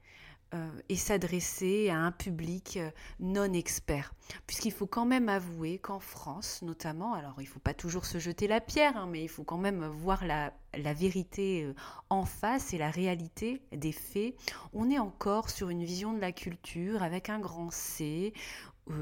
et 0.89 0.95
s'adresser 0.95 1.89
à 1.89 1.97
un 1.97 2.11
public 2.11 2.77
euh, 2.77 2.89
non 3.19 3.51
expert. 3.53 4.13
Puisqu'il 4.47 4.71
faut 4.71 4.87
quand 4.87 5.05
même 5.05 5.29
avouer 5.29 5.77
qu'en 5.77 5.99
France, 5.99 6.61
notamment, 6.61 7.13
alors 7.13 7.35
il 7.37 7.43
ne 7.43 7.49
faut 7.49 7.59
pas 7.59 7.73
toujours 7.73 8.05
se 8.05 8.17
jeter 8.17 8.47
la 8.47 8.61
pierre, 8.61 8.97
hein, 8.97 9.07
mais 9.11 9.23
il 9.23 9.29
faut 9.29 9.43
quand 9.43 9.57
même 9.57 9.85
voir 9.85 10.25
la, 10.25 10.53
la 10.77 10.93
vérité 10.93 11.63
euh, 11.63 11.73
en 12.09 12.25
face 12.25 12.73
et 12.73 12.77
la 12.77 12.89
réalité 12.89 13.61
des 13.71 13.91
faits. 13.91 14.35
On 14.73 14.89
est 14.89 14.99
encore 14.99 15.49
sur 15.49 15.69
une 15.69 15.83
vision 15.83 16.13
de 16.13 16.19
la 16.19 16.31
culture 16.31 17.03
avec 17.03 17.29
un 17.29 17.39
grand 17.39 17.71
C, 17.71 18.33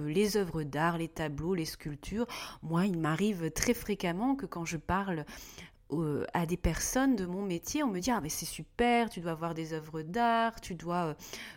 les 0.07 0.37
œuvres 0.37 0.63
d'art, 0.63 0.97
les 0.97 1.09
tableaux, 1.09 1.53
les 1.53 1.65
sculptures. 1.65 2.27
Moi, 2.61 2.85
il 2.85 2.97
m'arrive 2.97 3.51
très 3.51 3.73
fréquemment 3.73 4.35
que 4.35 4.45
quand 4.45 4.65
je 4.65 4.77
parle 4.77 5.25
euh, 5.91 6.25
à 6.33 6.45
des 6.45 6.57
personnes 6.57 7.15
de 7.15 7.25
mon 7.25 7.41
métier, 7.41 7.83
on 7.83 7.89
me 7.89 7.99
dit 7.99 8.09
ah 8.09 8.19
mais 8.21 8.29
c'est 8.29 8.45
super, 8.45 9.09
tu 9.09 9.19
dois 9.19 9.31
avoir 9.31 9.53
des 9.53 9.73
œuvres 9.73 10.01
d'art, 10.01 10.59
tu 10.61 10.75
dois 10.75 11.07
euh, 11.07 11.13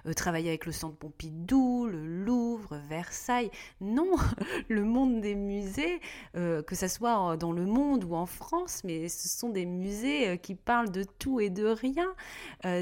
euh, 0.06 0.12
travailler 0.12 0.48
avec 0.48 0.66
le 0.66 0.72
Centre 0.72 0.96
Pompidou, 0.96 1.86
le 1.86 2.04
Louvre, 2.24 2.78
Versailles. 2.88 3.50
Non, 3.80 4.16
le 4.68 4.84
monde 4.84 5.20
des 5.20 5.34
musées, 5.34 6.00
que 6.34 6.74
ce 6.74 6.88
soit 6.88 7.36
dans 7.36 7.52
le 7.52 7.64
monde 7.64 8.04
ou 8.04 8.14
en 8.14 8.26
France, 8.26 8.82
mais 8.84 9.08
ce 9.08 9.28
sont 9.28 9.48
des 9.48 9.66
musées 9.66 10.38
qui 10.38 10.54
parlent 10.54 10.90
de 10.90 11.04
tout 11.04 11.40
et 11.40 11.50
de 11.50 11.66
rien, 11.66 12.14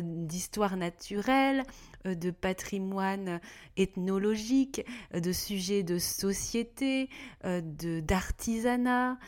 d'histoire 0.03 0.77
naturelle, 0.77 1.63
de 2.05 2.31
patrimoine 2.31 3.41
ethnologique, 3.77 4.85
de 5.13 5.33
sujets 5.33 5.83
de 5.83 5.99
société, 5.99 7.09
de 7.45 8.01
d'artisanat, 8.01 9.19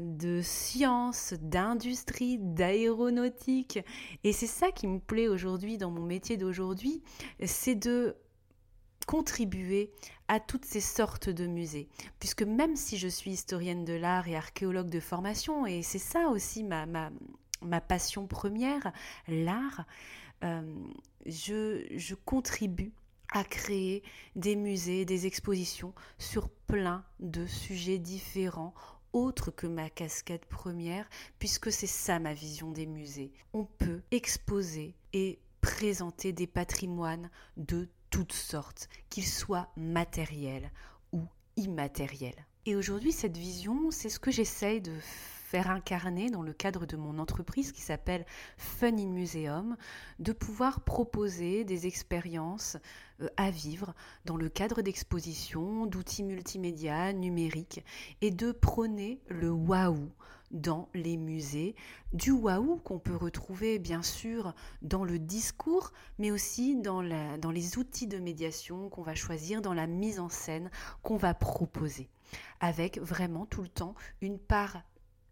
de 0.00 0.40
sciences, 0.42 1.34
d'industrie, 1.40 2.38
d'aéronautique. 2.38 3.78
Et 4.24 4.32
c'est 4.32 4.46
ça 4.46 4.70
qui 4.70 4.86
me 4.86 4.98
plaît 4.98 5.28
aujourd'hui 5.28 5.78
dans 5.78 5.90
mon 5.90 6.02
métier 6.02 6.36
d'aujourd'hui, 6.36 7.02
c'est 7.44 7.74
de 7.74 8.16
contribuer 9.06 9.90
à 10.28 10.40
toutes 10.40 10.64
ces 10.64 10.80
sortes 10.80 11.30
de 11.30 11.46
musées. 11.46 11.88
Puisque 12.18 12.42
même 12.42 12.76
si 12.76 12.98
je 12.98 13.08
suis 13.08 13.30
historienne 13.32 13.84
de 13.84 13.92
l'art 13.92 14.28
et 14.28 14.36
archéologue 14.36 14.90
de 14.90 15.00
formation, 15.00 15.66
et 15.66 15.82
c'est 15.82 15.98
ça 15.98 16.28
aussi 16.28 16.64
ma, 16.64 16.86
ma, 16.86 17.80
passion 17.80 18.26
première, 18.26 18.92
l'art, 19.28 19.84
euh, 20.44 20.62
je, 21.24 21.86
je 21.94 22.14
contribue 22.14 22.92
à 23.32 23.44
créer 23.44 24.02
des 24.34 24.56
musées, 24.56 25.04
des 25.04 25.26
expositions 25.26 25.92
sur 26.18 26.48
plein 26.48 27.04
de 27.20 27.46
sujets 27.46 27.98
différents 27.98 28.74
autre 29.12 29.50
que 29.50 29.66
ma 29.66 29.90
casquette 29.90 30.46
première, 30.46 31.08
puisque 31.38 31.72
c'est 31.72 31.86
ça 31.86 32.18
ma 32.18 32.34
vision 32.34 32.70
des 32.70 32.86
musées. 32.86 33.32
On 33.52 33.64
peut 33.64 34.02
exposer 34.10 34.94
et 35.12 35.38
présenter 35.60 36.32
des 36.32 36.46
patrimoines 36.46 37.30
de 37.56 37.88
toutes 38.10 38.32
sortes, 38.32 38.88
qu'ils 39.10 39.26
soient 39.26 39.68
matériels 39.76 40.70
ou 41.12 41.22
immatériels. 41.56 42.46
Et 42.66 42.76
aujourd'hui, 42.76 43.12
cette 43.12 43.36
vision, 43.36 43.90
c'est 43.90 44.08
ce 44.08 44.18
que 44.18 44.30
j'essaye 44.30 44.80
de 44.80 44.92
faire 45.46 45.70
incarner 45.70 46.28
dans 46.28 46.42
le 46.42 46.52
cadre 46.52 46.86
de 46.86 46.96
mon 46.96 47.20
entreprise 47.20 47.70
qui 47.70 47.80
s'appelle 47.80 48.26
Fun 48.56 48.98
in 48.98 49.06
Museum, 49.06 49.76
de 50.18 50.32
pouvoir 50.32 50.80
proposer 50.80 51.62
des 51.62 51.86
expériences 51.86 52.76
euh, 53.20 53.28
à 53.36 53.50
vivre 53.50 53.94
dans 54.24 54.36
le 54.36 54.48
cadre 54.48 54.82
d'expositions, 54.82 55.86
d'outils 55.86 56.24
multimédia, 56.24 57.12
numériques, 57.12 57.84
et 58.22 58.32
de 58.32 58.50
prôner 58.50 59.20
le 59.28 59.52
waouh 59.52 60.10
dans 60.50 60.88
les 60.94 61.16
musées, 61.16 61.76
du 62.12 62.32
waouh 62.32 62.78
qu'on 62.78 62.98
peut 62.98 63.16
retrouver 63.16 63.78
bien 63.78 64.02
sûr 64.02 64.52
dans 64.82 65.04
le 65.04 65.20
discours, 65.20 65.92
mais 66.18 66.32
aussi 66.32 66.74
dans, 66.74 67.02
la, 67.02 67.38
dans 67.38 67.52
les 67.52 67.78
outils 67.78 68.08
de 68.08 68.18
médiation 68.18 68.88
qu'on 68.88 69.02
va 69.02 69.14
choisir, 69.14 69.62
dans 69.62 69.74
la 69.74 69.86
mise 69.86 70.18
en 70.18 70.28
scène 70.28 70.70
qu'on 71.02 71.16
va 71.16 71.34
proposer, 71.34 72.08
avec 72.58 72.98
vraiment 73.00 73.46
tout 73.46 73.62
le 73.62 73.68
temps 73.68 73.94
une 74.20 74.40
part 74.40 74.82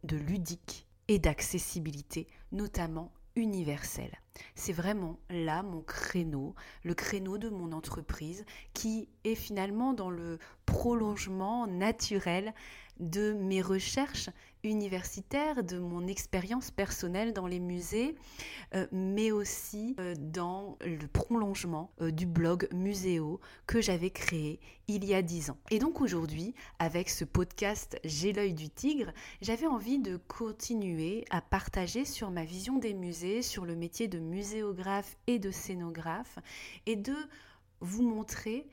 de 0.04 0.16
ludique 0.16 0.86
et 1.08 1.18
d'accessibilité, 1.18 2.26
notamment 2.52 3.12
universelle. 3.36 4.16
C'est 4.54 4.72
vraiment 4.72 5.18
là 5.30 5.62
mon 5.62 5.80
créneau, 5.80 6.54
le 6.82 6.94
créneau 6.94 7.38
de 7.38 7.48
mon 7.48 7.72
entreprise 7.72 8.44
qui 8.72 9.08
est 9.24 9.34
finalement 9.34 9.92
dans 9.92 10.10
le 10.10 10.38
prolongement 10.74 11.68
naturel 11.68 12.52
de 12.98 13.32
mes 13.32 13.62
recherches 13.62 14.28
universitaires, 14.64 15.62
de 15.62 15.78
mon 15.78 16.08
expérience 16.08 16.72
personnelle 16.72 17.32
dans 17.32 17.46
les 17.46 17.60
musées, 17.60 18.16
euh, 18.74 18.86
mais 18.90 19.30
aussi 19.30 19.94
euh, 20.00 20.14
dans 20.18 20.76
le 20.84 21.06
prolongement 21.06 21.92
euh, 22.00 22.10
du 22.10 22.26
blog 22.26 22.68
Muséo 22.72 23.40
que 23.68 23.80
j'avais 23.80 24.10
créé 24.10 24.58
il 24.88 25.04
y 25.04 25.14
a 25.14 25.22
dix 25.22 25.50
ans. 25.50 25.58
Et 25.70 25.78
donc 25.78 26.00
aujourd'hui, 26.00 26.54
avec 26.80 27.08
ce 27.08 27.24
podcast 27.24 27.96
J'ai 28.02 28.32
l'œil 28.32 28.54
du 28.54 28.68
tigre, 28.68 29.12
j'avais 29.42 29.68
envie 29.68 30.00
de 30.00 30.16
continuer 30.16 31.24
à 31.30 31.40
partager 31.40 32.04
sur 32.04 32.32
ma 32.32 32.44
vision 32.44 32.78
des 32.78 32.94
musées, 32.94 33.42
sur 33.42 33.64
le 33.64 33.76
métier 33.76 34.08
de 34.08 34.18
muséographe 34.18 35.16
et 35.28 35.38
de 35.38 35.52
scénographe, 35.52 36.40
et 36.86 36.96
de 36.96 37.14
vous 37.80 38.02
montrer 38.02 38.66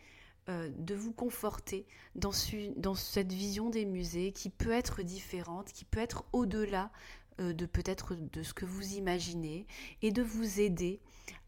de 0.78 0.96
vous 0.96 1.14
conforter 1.14 1.86
dans, 2.16 2.32
dans, 2.78 2.96
cette 2.96 3.32
vision 3.32 3.70
des 3.70 3.86
musées 3.86 4.32
qui 4.32 4.50
peut 4.50 4.72
être 4.72 5.02
différente, 5.02 5.72
qui 5.72 5.86
peut 5.86 6.00
être 6.00 6.26
au-delà 6.34 6.92
euh, 7.40 7.54
de 7.54 7.66
peut-être 7.66 8.16
de 8.16 8.44
ce 8.44 8.54
que 8.54 8.66
vous 8.66 8.94
imaginez, 8.96 9.66
et 10.02 10.12
de 10.12 10.22
vous 10.22 10.60
aider 10.60 11.00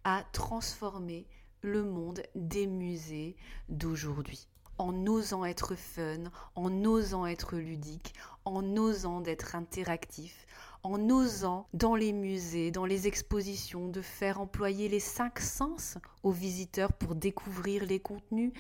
à 0.04 0.24
transformer 0.32 1.26
le 1.62 1.84
monde 1.84 2.24
des 2.36 2.68
musées 2.68 3.36
d'aujourd'hui. 3.70 4.48
En 4.78 5.06
osant 5.06 5.46
être 5.46 5.76
fun, 5.76 6.24
en 6.56 6.84
osant 6.84 7.26
être 7.26 7.58
ludique, 7.58 8.14
en 8.46 8.76
osant 8.76 9.22
d'être 9.22 9.56
interactif, 9.56 10.46
en 10.84 11.10
osant 11.10 11.68
dans 11.74 11.96
les 11.96 12.12
musées, 12.12 12.72
dans 12.72 12.86
les 12.86 13.08
expositions, 13.08 13.88
de 13.88 14.02
faire 14.02 14.42
employer 14.42 14.90
les 14.90 15.00
cinq 15.00 15.40
sens 15.40 15.98
aux 16.24 16.32
visiteurs 16.32 16.92
pour 16.92 17.16
découvrir 17.16 17.86
les 17.86 18.00
contenus, 18.00 18.52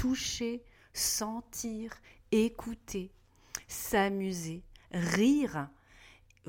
toucher, 0.00 0.62
sentir, 0.94 1.92
écouter, 2.32 3.12
s'amuser, 3.68 4.62
rire, 4.92 5.68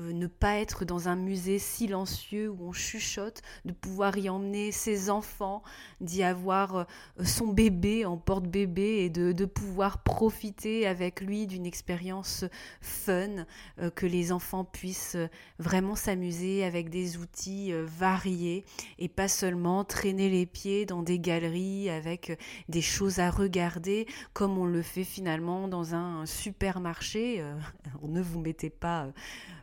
euh, 0.00 0.12
ne 0.14 0.26
pas 0.26 0.56
être 0.56 0.86
dans 0.86 1.08
un 1.08 1.16
musée 1.16 1.58
silencieux 1.58 2.48
où 2.48 2.68
on 2.68 2.72
chuchote, 2.72 3.42
de 3.66 3.72
pouvoir 3.72 4.16
y 4.16 4.30
emmener 4.30 4.72
ses 4.72 5.10
enfants, 5.10 5.62
d'y 6.00 6.22
avoir 6.22 6.76
euh, 6.76 6.84
son 7.24 7.48
bébé 7.48 8.06
en 8.06 8.16
porte-bébé 8.16 9.04
et 9.04 9.10
de, 9.10 9.44
pouvoir 9.44 10.02
profiter 10.02 10.86
avec 10.86 11.20
lui 11.20 11.46
d'une 11.46 11.66
expérience 11.66 12.44
fun, 12.80 13.44
euh, 13.80 13.90
que 13.90 14.06
les 14.06 14.32
enfants 14.32 14.64
puissent 14.64 15.18
vraiment 15.58 15.94
s'amuser 15.94 16.64
avec 16.64 16.88
des 16.88 17.18
outils 17.18 17.72
variés 17.72 18.64
et 18.98 19.08
pas 19.08 19.28
seulement 19.28 19.84
traîner 19.84 20.30
les 20.30 20.46
pieds 20.46 20.86
dans 20.86 21.02
des 21.02 21.18
galeries 21.18 21.90
avec 21.90 22.38
des 22.68 22.80
choses 22.80 23.18
à 23.18 23.30
regarder 23.30 24.06
comme 24.32 24.56
on 24.56 24.64
le 24.64 24.80
fait 24.80 25.04
finalement 25.04 25.68
dans 25.68 25.94
un 25.94 26.24
supermarché. 26.24 27.44
ne 28.02 28.22
vous 28.22 28.40
mettez 28.40 28.70
pas 28.70 29.08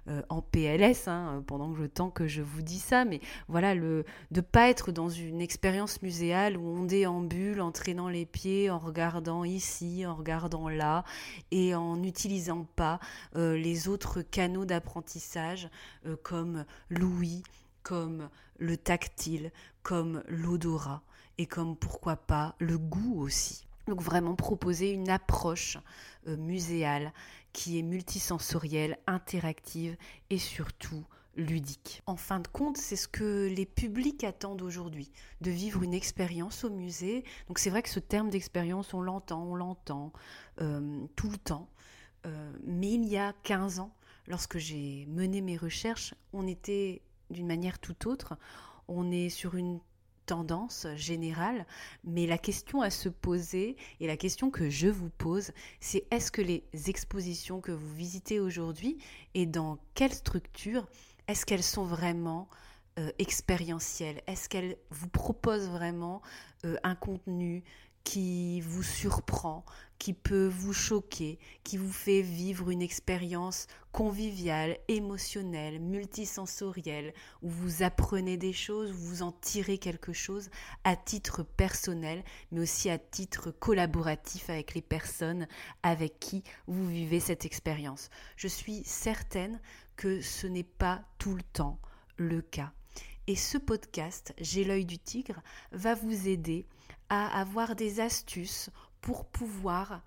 euh, 0.09 0.21
en 0.29 0.41
PLS 0.41 1.07
hein, 1.07 1.43
pendant 1.45 1.71
le 1.71 1.87
temps 1.87 2.09
que 2.09 2.27
je 2.27 2.41
vous 2.41 2.63
dis 2.63 2.79
ça, 2.79 3.05
mais 3.05 3.21
voilà, 3.47 3.75
le, 3.75 4.05
de 4.31 4.41
pas 4.41 4.69
être 4.69 4.91
dans 4.91 5.09
une 5.09 5.39
expérience 5.39 6.01
muséale 6.01 6.57
où 6.57 6.67
on 6.67 6.83
déambule 6.83 7.61
en 7.61 7.71
traînant 7.71 8.09
les 8.09 8.25
pieds, 8.25 8.71
en 8.71 8.79
regardant 8.79 9.43
ici, 9.43 10.05
en 10.07 10.15
regardant 10.15 10.67
là, 10.67 11.03
et 11.51 11.75
en 11.75 11.97
n'utilisant 11.97 12.65
pas 12.75 12.99
euh, 13.35 13.55
les 13.55 13.87
autres 13.87 14.21
canaux 14.23 14.65
d'apprentissage 14.65 15.69
euh, 16.07 16.15
comme 16.23 16.65
l'ouïe, 16.89 17.43
comme 17.83 18.29
le 18.57 18.77
tactile, 18.77 19.51
comme 19.83 20.23
l'odorat, 20.27 21.03
et 21.37 21.45
comme 21.45 21.75
pourquoi 21.75 22.15
pas 22.15 22.55
le 22.57 22.79
goût 22.79 23.21
aussi. 23.21 23.67
Donc 23.87 24.01
vraiment 24.01 24.35
proposer 24.35 24.91
une 24.91 25.09
approche 25.09 25.77
muséale 26.25 27.11
qui 27.53 27.79
est 27.79 27.83
multisensorielle, 27.83 28.97
interactive 29.07 29.97
et 30.29 30.37
surtout 30.37 31.05
ludique. 31.35 32.01
En 32.05 32.17
fin 32.17 32.39
de 32.39 32.47
compte, 32.47 32.77
c'est 32.77 32.95
ce 32.95 33.07
que 33.07 33.47
les 33.47 33.65
publics 33.65 34.23
attendent 34.23 34.61
aujourd'hui, 34.61 35.11
de 35.41 35.51
vivre 35.51 35.83
une 35.83 35.93
expérience 35.93 36.63
au 36.63 36.69
musée. 36.69 37.23
Donc 37.47 37.59
c'est 37.59 37.69
vrai 37.69 37.81
que 37.81 37.89
ce 37.89 37.99
terme 37.99 38.29
d'expérience, 38.29 38.93
on 38.93 39.01
l'entend, 39.01 39.43
on 39.43 39.55
l'entend 39.55 40.11
euh, 40.61 41.05
tout 41.15 41.29
le 41.29 41.37
temps 41.37 41.69
mais 42.63 42.91
il 42.91 43.05
y 43.05 43.17
a 43.17 43.33
15 43.43 43.79
ans, 43.79 43.93
lorsque 44.27 44.57
j'ai 44.57 45.05
mené 45.07 45.41
mes 45.41 45.57
recherches, 45.57 46.13
on 46.33 46.47
était 46.47 47.01
d'une 47.29 47.47
manière 47.47 47.79
tout 47.79 48.07
autre. 48.07 48.37
On 48.87 49.11
est 49.11 49.29
sur 49.29 49.55
une 49.55 49.79
tendance 50.29 50.85
générale, 50.95 51.65
mais 52.03 52.27
la 52.27 52.37
question 52.37 52.83
à 52.83 52.91
se 52.91 53.09
poser 53.09 53.77
et 53.99 54.05
la 54.05 54.15
question 54.15 54.51
que 54.51 54.69
je 54.69 54.87
vous 54.87 55.09
pose, 55.09 55.51
c'est 55.79 56.05
est-ce 56.11 56.31
que 56.31 56.43
les 56.43 56.63
expositions 56.85 57.61
que 57.61 57.71
vous 57.71 57.95
visitez 57.95 58.39
aujourd'hui 58.39 58.99
et 59.33 59.47
dans 59.47 59.79
quelle 59.95 60.13
structure, 60.13 60.87
est-ce 61.27 61.47
qu'elles 61.47 61.63
sont 61.63 61.83
vraiment 61.83 62.47
euh, 62.99 63.09
expérientielles? 63.17 64.21
Est-ce 64.27 64.47
qu'elles 64.49 64.77
vous 64.91 65.09
proposent 65.09 65.67
vraiment 65.67 66.21
euh, 66.63 66.75
un 66.83 66.93
contenu 66.93 67.63
qui 68.03 68.61
vous 68.61 68.83
surprend, 68.83 69.65
qui 69.99 70.13
peut 70.13 70.47
vous 70.47 70.73
choquer, 70.73 71.37
qui 71.63 71.77
vous 71.77 71.91
fait 71.91 72.21
vivre 72.21 72.69
une 72.69 72.81
expérience 72.81 73.67
conviviale, 73.91 74.77
émotionnelle, 74.87 75.79
multisensorielle, 75.79 77.13
où 77.41 77.49
vous 77.49 77.83
apprenez 77.83 78.37
des 78.37 78.53
choses, 78.53 78.91
où 78.91 78.95
vous 78.95 79.21
en 79.21 79.33
tirez 79.33 79.77
quelque 79.77 80.13
chose 80.13 80.49
à 80.85 80.95
titre 80.95 81.43
personnel, 81.43 82.23
mais 82.51 82.61
aussi 82.61 82.89
à 82.89 82.97
titre 82.97 83.51
collaboratif 83.51 84.49
avec 84.49 84.73
les 84.73 84.81
personnes 84.81 85.47
avec 85.83 86.19
qui 86.19 86.43
vous 86.67 86.87
vivez 86.87 87.19
cette 87.19 87.45
expérience. 87.45 88.09
Je 88.37 88.47
suis 88.47 88.83
certaine 88.85 89.59
que 89.97 90.21
ce 90.21 90.47
n'est 90.47 90.63
pas 90.63 91.03
tout 91.17 91.35
le 91.35 91.43
temps 91.43 91.79
le 92.15 92.41
cas. 92.41 92.71
Et 93.27 93.35
ce 93.35 93.57
podcast, 93.57 94.33
J'ai 94.39 94.63
l'œil 94.63 94.85
du 94.85 94.97
tigre, 94.97 95.41
va 95.71 95.93
vous 95.93 96.27
aider 96.27 96.65
à 97.09 97.39
avoir 97.39 97.75
des 97.75 97.99
astuces 97.99 98.69
pour 99.01 99.25
pouvoir 99.25 100.01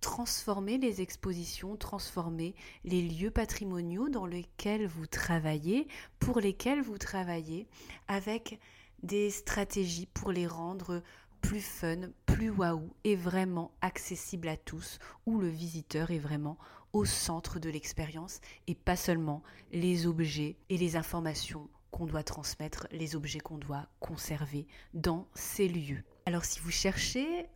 transformer 0.00 0.76
les 0.76 1.00
expositions, 1.00 1.76
transformer 1.76 2.54
les 2.84 3.00
lieux 3.00 3.30
patrimoniaux 3.30 4.10
dans 4.10 4.26
lesquels 4.26 4.86
vous 4.86 5.06
travaillez, 5.06 5.88
pour 6.18 6.40
lesquels 6.40 6.82
vous 6.82 6.98
travaillez, 6.98 7.66
avec 8.06 8.60
des 9.02 9.30
stratégies 9.30 10.06
pour 10.06 10.30
les 10.30 10.46
rendre 10.46 11.02
plus 11.40 11.60
fun, 11.60 12.10
plus 12.26 12.50
waouh 12.50 12.90
et 13.04 13.16
vraiment 13.16 13.70
accessible 13.80 14.48
à 14.48 14.56
tous, 14.56 14.98
où 15.26 15.38
le 15.38 15.48
visiteur 15.48 16.10
est 16.10 16.18
vraiment 16.18 16.58
au 16.92 17.04
centre 17.04 17.58
de 17.58 17.70
l'expérience 17.70 18.40
et 18.66 18.74
pas 18.74 18.96
seulement 18.96 19.42
les 19.72 20.06
objets 20.06 20.56
et 20.68 20.78
les 20.78 20.96
informations 20.96 21.68
qu'on 21.90 22.06
doit 22.06 22.22
transmettre, 22.22 22.86
les 22.92 23.16
objets 23.16 23.40
qu'on 23.40 23.58
doit 23.58 23.86
conserver 24.00 24.66
dans 24.94 25.28
ces 25.34 25.68
lieux. 25.68 26.04
Alors 26.26 26.46
si 26.46 26.58
vous 26.58 26.70
cherchez 26.70 27.46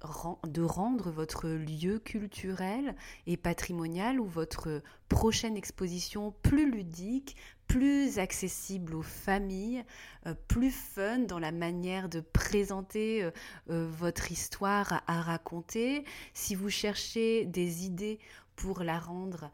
de 0.47 0.61
rendre 0.61 1.11
votre 1.11 1.49
lieu 1.49 1.99
culturel 1.99 2.95
et 3.27 3.39
patrimonial 3.39 4.21
ou 4.21 4.27
votre 4.27 4.83
prochaine 5.09 5.57
exposition 5.57 6.35
plus 6.43 6.71
ludique, 6.71 7.35
plus 7.67 8.19
accessible 8.19 8.95
aux 8.95 9.03
familles, 9.03 9.87
euh, 10.27 10.35
plus 10.49 10.71
fun 10.71 11.21
dans 11.21 11.39
la 11.39 11.51
manière 11.51 12.11
de 12.11 12.21
présenter 12.21 13.23
euh, 13.23 13.31
euh, 13.71 13.89
votre 13.91 14.33
histoire 14.33 15.03
à 15.07 15.23
raconter, 15.23 16.05
si 16.35 16.55
vous 16.55 16.69
cherchez 16.69 17.47
des 17.47 17.87
idées 17.87 18.19
pour 18.55 18.83
la 18.83 18.99
rendre 18.99 19.51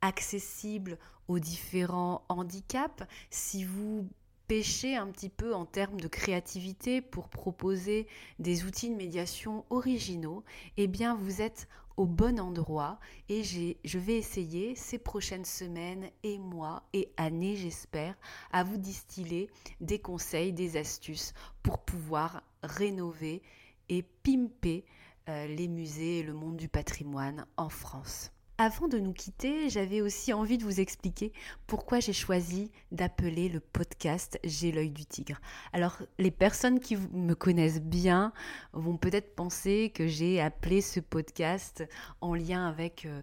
accessible 0.00 0.96
aux 1.28 1.38
différents 1.38 2.24
handicaps, 2.30 3.04
si 3.28 3.64
vous 3.64 4.08
pêcher 4.46 4.96
un 4.96 5.06
petit 5.08 5.28
peu 5.28 5.54
en 5.54 5.64
termes 5.64 6.00
de 6.00 6.08
créativité 6.08 7.00
pour 7.00 7.28
proposer 7.28 8.06
des 8.38 8.64
outils 8.64 8.90
de 8.90 8.96
médiation 8.96 9.64
originaux, 9.70 10.44
eh 10.76 10.86
bien 10.86 11.14
vous 11.14 11.40
êtes 11.40 11.68
au 11.96 12.06
bon 12.06 12.40
endroit 12.40 12.98
et 13.28 13.44
je 13.44 13.98
vais 13.98 14.16
essayer 14.16 14.74
ces 14.74 14.98
prochaines 14.98 15.44
semaines 15.44 16.10
et 16.24 16.38
mois 16.38 16.82
et 16.92 17.12
années 17.16 17.56
j'espère 17.56 18.16
à 18.50 18.64
vous 18.64 18.78
distiller 18.78 19.48
des 19.80 20.00
conseils, 20.00 20.52
des 20.52 20.76
astuces 20.76 21.34
pour 21.62 21.78
pouvoir 21.78 22.42
rénover 22.62 23.42
et 23.88 24.02
pimper 24.02 24.84
euh, 25.28 25.46
les 25.46 25.68
musées 25.68 26.18
et 26.18 26.22
le 26.22 26.34
monde 26.34 26.56
du 26.56 26.68
patrimoine 26.68 27.46
en 27.56 27.68
France. 27.68 28.33
Avant 28.56 28.86
de 28.86 29.00
nous 29.00 29.12
quitter, 29.12 29.68
j'avais 29.68 30.00
aussi 30.00 30.32
envie 30.32 30.58
de 30.58 30.62
vous 30.62 30.78
expliquer 30.78 31.32
pourquoi 31.66 31.98
j'ai 31.98 32.12
choisi 32.12 32.70
d'appeler 32.92 33.48
le 33.48 33.58
podcast 33.58 34.38
J'ai 34.44 34.70
l'œil 34.70 34.90
du 34.90 35.06
tigre. 35.06 35.40
Alors, 35.72 35.98
les 36.20 36.30
personnes 36.30 36.78
qui 36.78 36.96
me 36.96 37.34
connaissent 37.34 37.82
bien 37.82 38.32
vont 38.72 38.96
peut-être 38.96 39.34
penser 39.34 39.90
que 39.92 40.06
j'ai 40.06 40.40
appelé 40.40 40.82
ce 40.82 41.00
podcast 41.00 41.84
en 42.20 42.34
lien 42.34 42.68
avec... 42.68 43.06
Euh, 43.06 43.22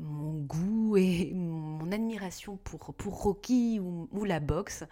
mon 0.00 0.32
goût 0.32 0.96
et 0.96 1.30
mon 1.34 1.92
admiration 1.92 2.56
pour, 2.56 2.94
Rocky 3.04 3.80
ou, 3.80 4.24
la 4.24 4.40
boxe, 4.40 4.84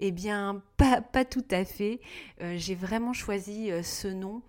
eh 0.00 0.10
bien, 0.10 0.62
pas, 0.76 1.00
pas 1.00 1.24
tout 1.24 1.44
à 1.50 1.64
fait. 1.64 2.00
Euh, 2.40 2.54
j'ai 2.56 2.74
vraiment 2.74 3.12
choisi 3.12 3.70
euh, 3.70 3.82
ce 3.82 4.08
nom 4.08 4.42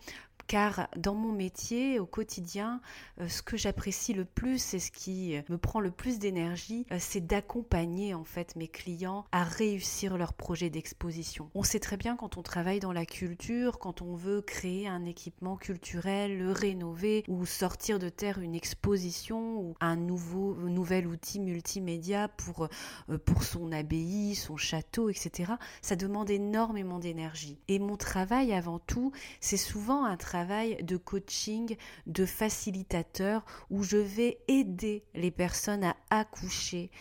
car 0.48 0.88
dans 0.96 1.14
mon 1.14 1.32
métier 1.32 2.00
au 2.00 2.06
quotidien, 2.06 2.82
euh, 3.20 3.28
ce 3.28 3.42
que 3.42 3.58
j'apprécie 3.58 4.14
le 4.14 4.26
plus 4.26 4.74
et 4.74 4.80
ce 4.80 4.92
qui 4.92 5.36
euh, 5.36 5.42
me 5.50 5.58
prend 5.58 5.82
le 5.82 5.92
plus 5.92 6.20
d'énergie, 6.20 6.86
euh, 6.92 6.98
c'est 7.00 7.26
d'accompagner 7.26 8.14
en 8.14 8.24
fait 8.24 8.56
mes 8.56 8.70
clients 8.70 9.26
à 9.32 9.44
réussir 9.44 10.18
leur 10.18 10.34
projet 10.34 10.70
d'exposition. 10.70 11.50
On 11.54 11.64
sait 11.64 11.80
très 11.80 11.98
bien 11.98 12.16
quand 12.16 12.38
on 12.38 12.44
travaille 12.44 12.80
dans 12.80 12.94
la 12.94 13.06
culture, 13.06 13.78
quand 13.78 14.02
on 14.02 14.16
veut 14.16 14.42
créer 14.42 14.88
un 14.88 15.06
équipement 15.06 15.58
culturel, 15.58 16.38
le 16.38 16.52
rénover 16.52 17.24
ou 17.28 17.46
sortir 17.46 18.00
de 18.00 18.10
terre 18.10 18.40
une 18.40 18.56
exposition 18.56 19.60
ou 19.60 19.76
un 19.82 19.98
nouveau 19.98 20.56
nouvel 20.56 21.08
outil 21.08 21.40
multimédia 21.40 22.30
pour 22.30 22.70
pour 23.26 23.44
son 23.44 23.72
abbaye, 23.72 24.36
son 24.36 24.56
château, 24.56 25.10
etc. 25.10 25.54
Ça 25.82 25.96
demande 25.96 26.30
énormément 26.30 27.00
d'énergie. 27.00 27.60
Et 27.68 27.80
mon 27.80 27.98
travail 27.98 28.54
avant 28.54 28.80
tout, 28.80 29.12
c'est 29.42 29.58
souvent 29.58 30.06
un 30.06 30.16
travail 30.16 30.37
de 30.46 30.98
coaching, 30.98 31.76
de 32.06 32.26
facilitateur, 32.26 33.44
où 33.70 33.84
je 33.84 33.98
vais 33.98 34.40
aider 34.48 35.04
les 35.14 35.32
personnes 35.32 35.84
à 35.84 35.96
accoucher, 36.10 36.92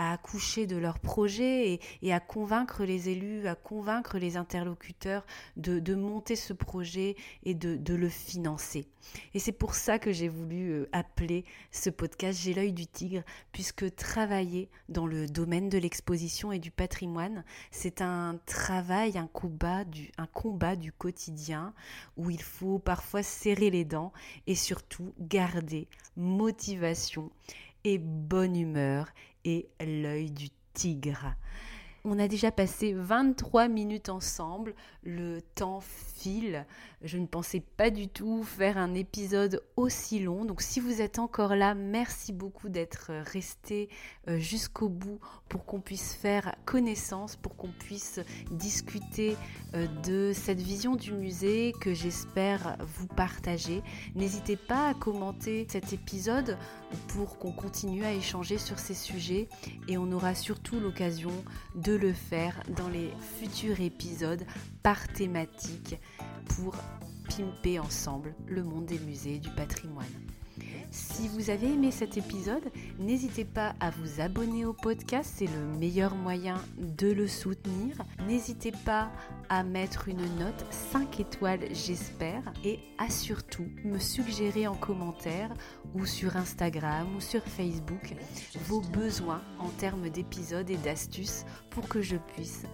à 0.00 0.12
accoucher 0.12 0.66
de 0.66 0.78
leur 0.78 0.98
projet 0.98 1.78
et, 2.00 2.12
à 2.14 2.20
convaincre 2.20 2.84
les 2.84 3.10
élus, 3.10 3.46
à 3.46 3.54
convaincre 3.54 4.16
les 4.18 4.38
interlocuteurs 4.38 5.26
de, 5.58 5.94
monter 5.94 6.36
ce 6.36 6.54
projet 6.54 7.16
et 7.44 7.52
de, 7.52 7.94
le 7.94 8.08
financer. 8.08 8.88
Et 9.34 9.38
c'est 9.38 9.52
pour 9.52 9.74
ça 9.74 9.98
que 9.98 10.10
j'ai 10.10 10.28
voulu 10.28 10.70
euh, 10.70 10.88
appeler 10.92 11.44
ce 11.70 11.90
podcast 11.90 12.40
J'ai 12.40 12.54
l'œil 12.54 12.72
du 12.72 12.86
tigre, 12.86 13.22
puisque 13.52 13.94
travailler 13.94 14.70
dans 14.88 15.06
le 15.06 15.26
domaine 15.26 15.68
de 15.68 15.76
l'exposition 15.76 16.50
et 16.50 16.58
du 16.58 16.70
patrimoine, 16.70 17.44
c'est 17.70 18.00
un 18.00 18.38
travail, 18.46 19.18
un 19.18 19.26
combat, 19.26 19.84
du, 19.84 20.10
un 20.16 20.26
combat 20.26 20.76
du 20.76 20.92
quotidien 20.92 21.74
où 22.16 22.30
il 22.30 22.42
faut 22.42 22.78
parfois 22.78 23.22
serrer 23.22 23.68
les 23.68 23.84
dents 23.84 24.14
et 24.46 24.54
surtout 24.54 25.12
garder 25.18 25.88
motivation 26.16 27.30
et 27.84 27.98
bonne 27.98 28.56
humeur 28.56 29.06
et 29.44 29.68
l'œil 29.80 30.30
du 30.30 30.48
tigre. 30.74 31.34
On 32.04 32.18
a 32.18 32.28
déjà 32.28 32.50
passé 32.50 32.94
23 32.94 33.68
minutes 33.68 34.08
ensemble, 34.08 34.74
le 35.02 35.40
temps 35.54 35.80
file. 35.80 36.66
Je 37.02 37.16
ne 37.16 37.26
pensais 37.26 37.60
pas 37.60 37.90
du 37.90 38.08
tout 38.08 38.42
faire 38.42 38.76
un 38.76 38.94
épisode 38.94 39.62
aussi 39.76 40.18
long. 40.18 40.44
Donc 40.44 40.60
si 40.60 40.80
vous 40.80 41.00
êtes 41.00 41.18
encore 41.18 41.54
là, 41.54 41.74
merci 41.74 42.32
beaucoup 42.32 42.68
d'être 42.68 43.10
resté 43.32 43.88
euh, 44.28 44.38
jusqu'au 44.38 44.90
bout 44.90 45.18
pour 45.48 45.64
qu'on 45.64 45.80
puisse 45.80 46.12
faire 46.14 46.54
connaissance, 46.66 47.36
pour 47.36 47.56
qu'on 47.56 47.72
puisse 47.72 48.20
discuter 48.50 49.36
euh, 49.74 49.86
de 50.04 50.32
cette 50.34 50.60
vision 50.60 50.94
du 50.94 51.12
musée 51.12 51.72
que 51.80 51.94
j'espère 51.94 52.76
vous 52.98 53.06
partager. 53.06 53.82
N'hésitez 54.14 54.56
pas 54.56 54.88
à 54.88 54.94
commenter 54.94 55.66
cet 55.70 55.94
épisode 55.94 56.58
pour 57.08 57.38
qu'on 57.38 57.52
continue 57.52 58.04
à 58.04 58.12
échanger 58.12 58.58
sur 58.58 58.78
ces 58.78 58.94
sujets 58.94 59.48
et 59.88 59.96
on 59.96 60.12
aura 60.12 60.34
surtout 60.34 60.80
l'occasion 60.80 61.32
de 61.74 61.94
le 61.94 62.12
faire 62.12 62.62
dans 62.76 62.88
les 62.88 63.10
futurs 63.38 63.80
épisodes 63.80 64.44
par 64.82 65.08
thématique 65.08 65.98
pour 66.56 66.74
pimper 67.28 67.78
ensemble 67.78 68.34
le 68.46 68.62
monde 68.62 68.86
des 68.86 68.98
musées 68.98 69.36
et 69.36 69.38
du 69.38 69.50
patrimoine. 69.50 70.06
Si 70.90 71.28
vous 71.28 71.50
avez 71.50 71.68
aimé 71.68 71.92
cet 71.92 72.16
épisode, 72.16 72.64
n'hésitez 72.98 73.44
pas 73.44 73.74
à 73.78 73.90
vous 73.90 74.20
abonner 74.20 74.64
au 74.64 74.72
podcast, 74.72 75.32
c'est 75.36 75.46
le 75.46 75.78
meilleur 75.78 76.16
moyen 76.16 76.56
de 76.78 77.12
le 77.12 77.28
soutenir. 77.28 77.96
N'hésitez 78.26 78.72
pas 78.72 79.12
à 79.48 79.62
mettre 79.62 80.08
une 80.08 80.26
note 80.36 80.64
5 80.70 81.20
étoiles, 81.20 81.68
j'espère, 81.72 82.42
et 82.64 82.80
à 82.98 83.08
surtout 83.08 83.68
me 83.84 84.00
suggérer 84.00 84.66
en 84.66 84.74
commentaire 84.74 85.54
ou 85.94 86.06
sur 86.06 86.36
Instagram 86.36 87.06
ou 87.16 87.20
sur 87.20 87.42
Facebook 87.44 88.14
vos 88.66 88.80
besoins 88.80 89.42
en 89.60 89.68
termes 89.68 90.08
d'épisodes 90.08 90.70
et 90.70 90.76
d'astuces 90.76 91.44
pour 91.70 91.88
que 91.88 92.02
je 92.02 92.16
puisse 92.16 92.64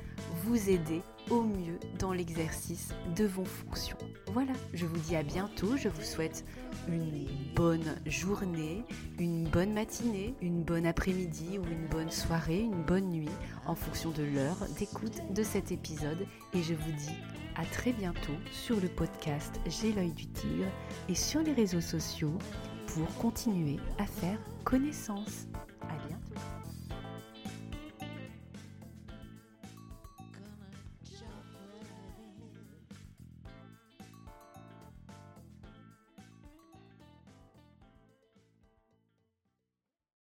vous 0.44 0.70
aider 0.70 1.02
au 1.30 1.42
mieux 1.42 1.78
dans 1.98 2.12
l'exercice 2.12 2.90
de 3.16 3.24
vos 3.24 3.44
fonctions. 3.44 3.98
Voilà, 4.32 4.52
je 4.72 4.86
vous 4.86 4.98
dis 4.98 5.16
à 5.16 5.22
bientôt, 5.22 5.76
je 5.76 5.88
vous 5.88 6.02
souhaite 6.02 6.44
une 6.88 7.26
bonne 7.54 7.96
journée, 8.06 8.84
une 9.18 9.44
bonne 9.44 9.72
matinée, 9.72 10.34
une 10.40 10.62
bonne 10.62 10.86
après-midi 10.86 11.58
ou 11.58 11.64
une 11.64 11.86
bonne 11.86 12.10
soirée, 12.10 12.60
une 12.60 12.82
bonne 12.82 13.10
nuit 13.10 13.28
en 13.66 13.74
fonction 13.74 14.10
de 14.10 14.22
l'heure 14.22 14.58
d'écoute 14.78 15.20
de 15.32 15.42
cet 15.42 15.72
épisode 15.72 16.26
et 16.54 16.62
je 16.62 16.74
vous 16.74 16.92
dis 16.92 17.16
à 17.56 17.64
très 17.64 17.92
bientôt 17.92 18.36
sur 18.52 18.80
le 18.80 18.88
podcast 18.88 19.60
J'ai 19.66 19.92
l'œil 19.92 20.12
du 20.12 20.26
tigre 20.26 20.66
et 21.08 21.14
sur 21.14 21.40
les 21.40 21.52
réseaux 21.52 21.80
sociaux 21.80 22.36
pour 22.86 23.08
continuer 23.16 23.78
à 23.98 24.06
faire 24.06 24.38
connaissance. 24.64 25.46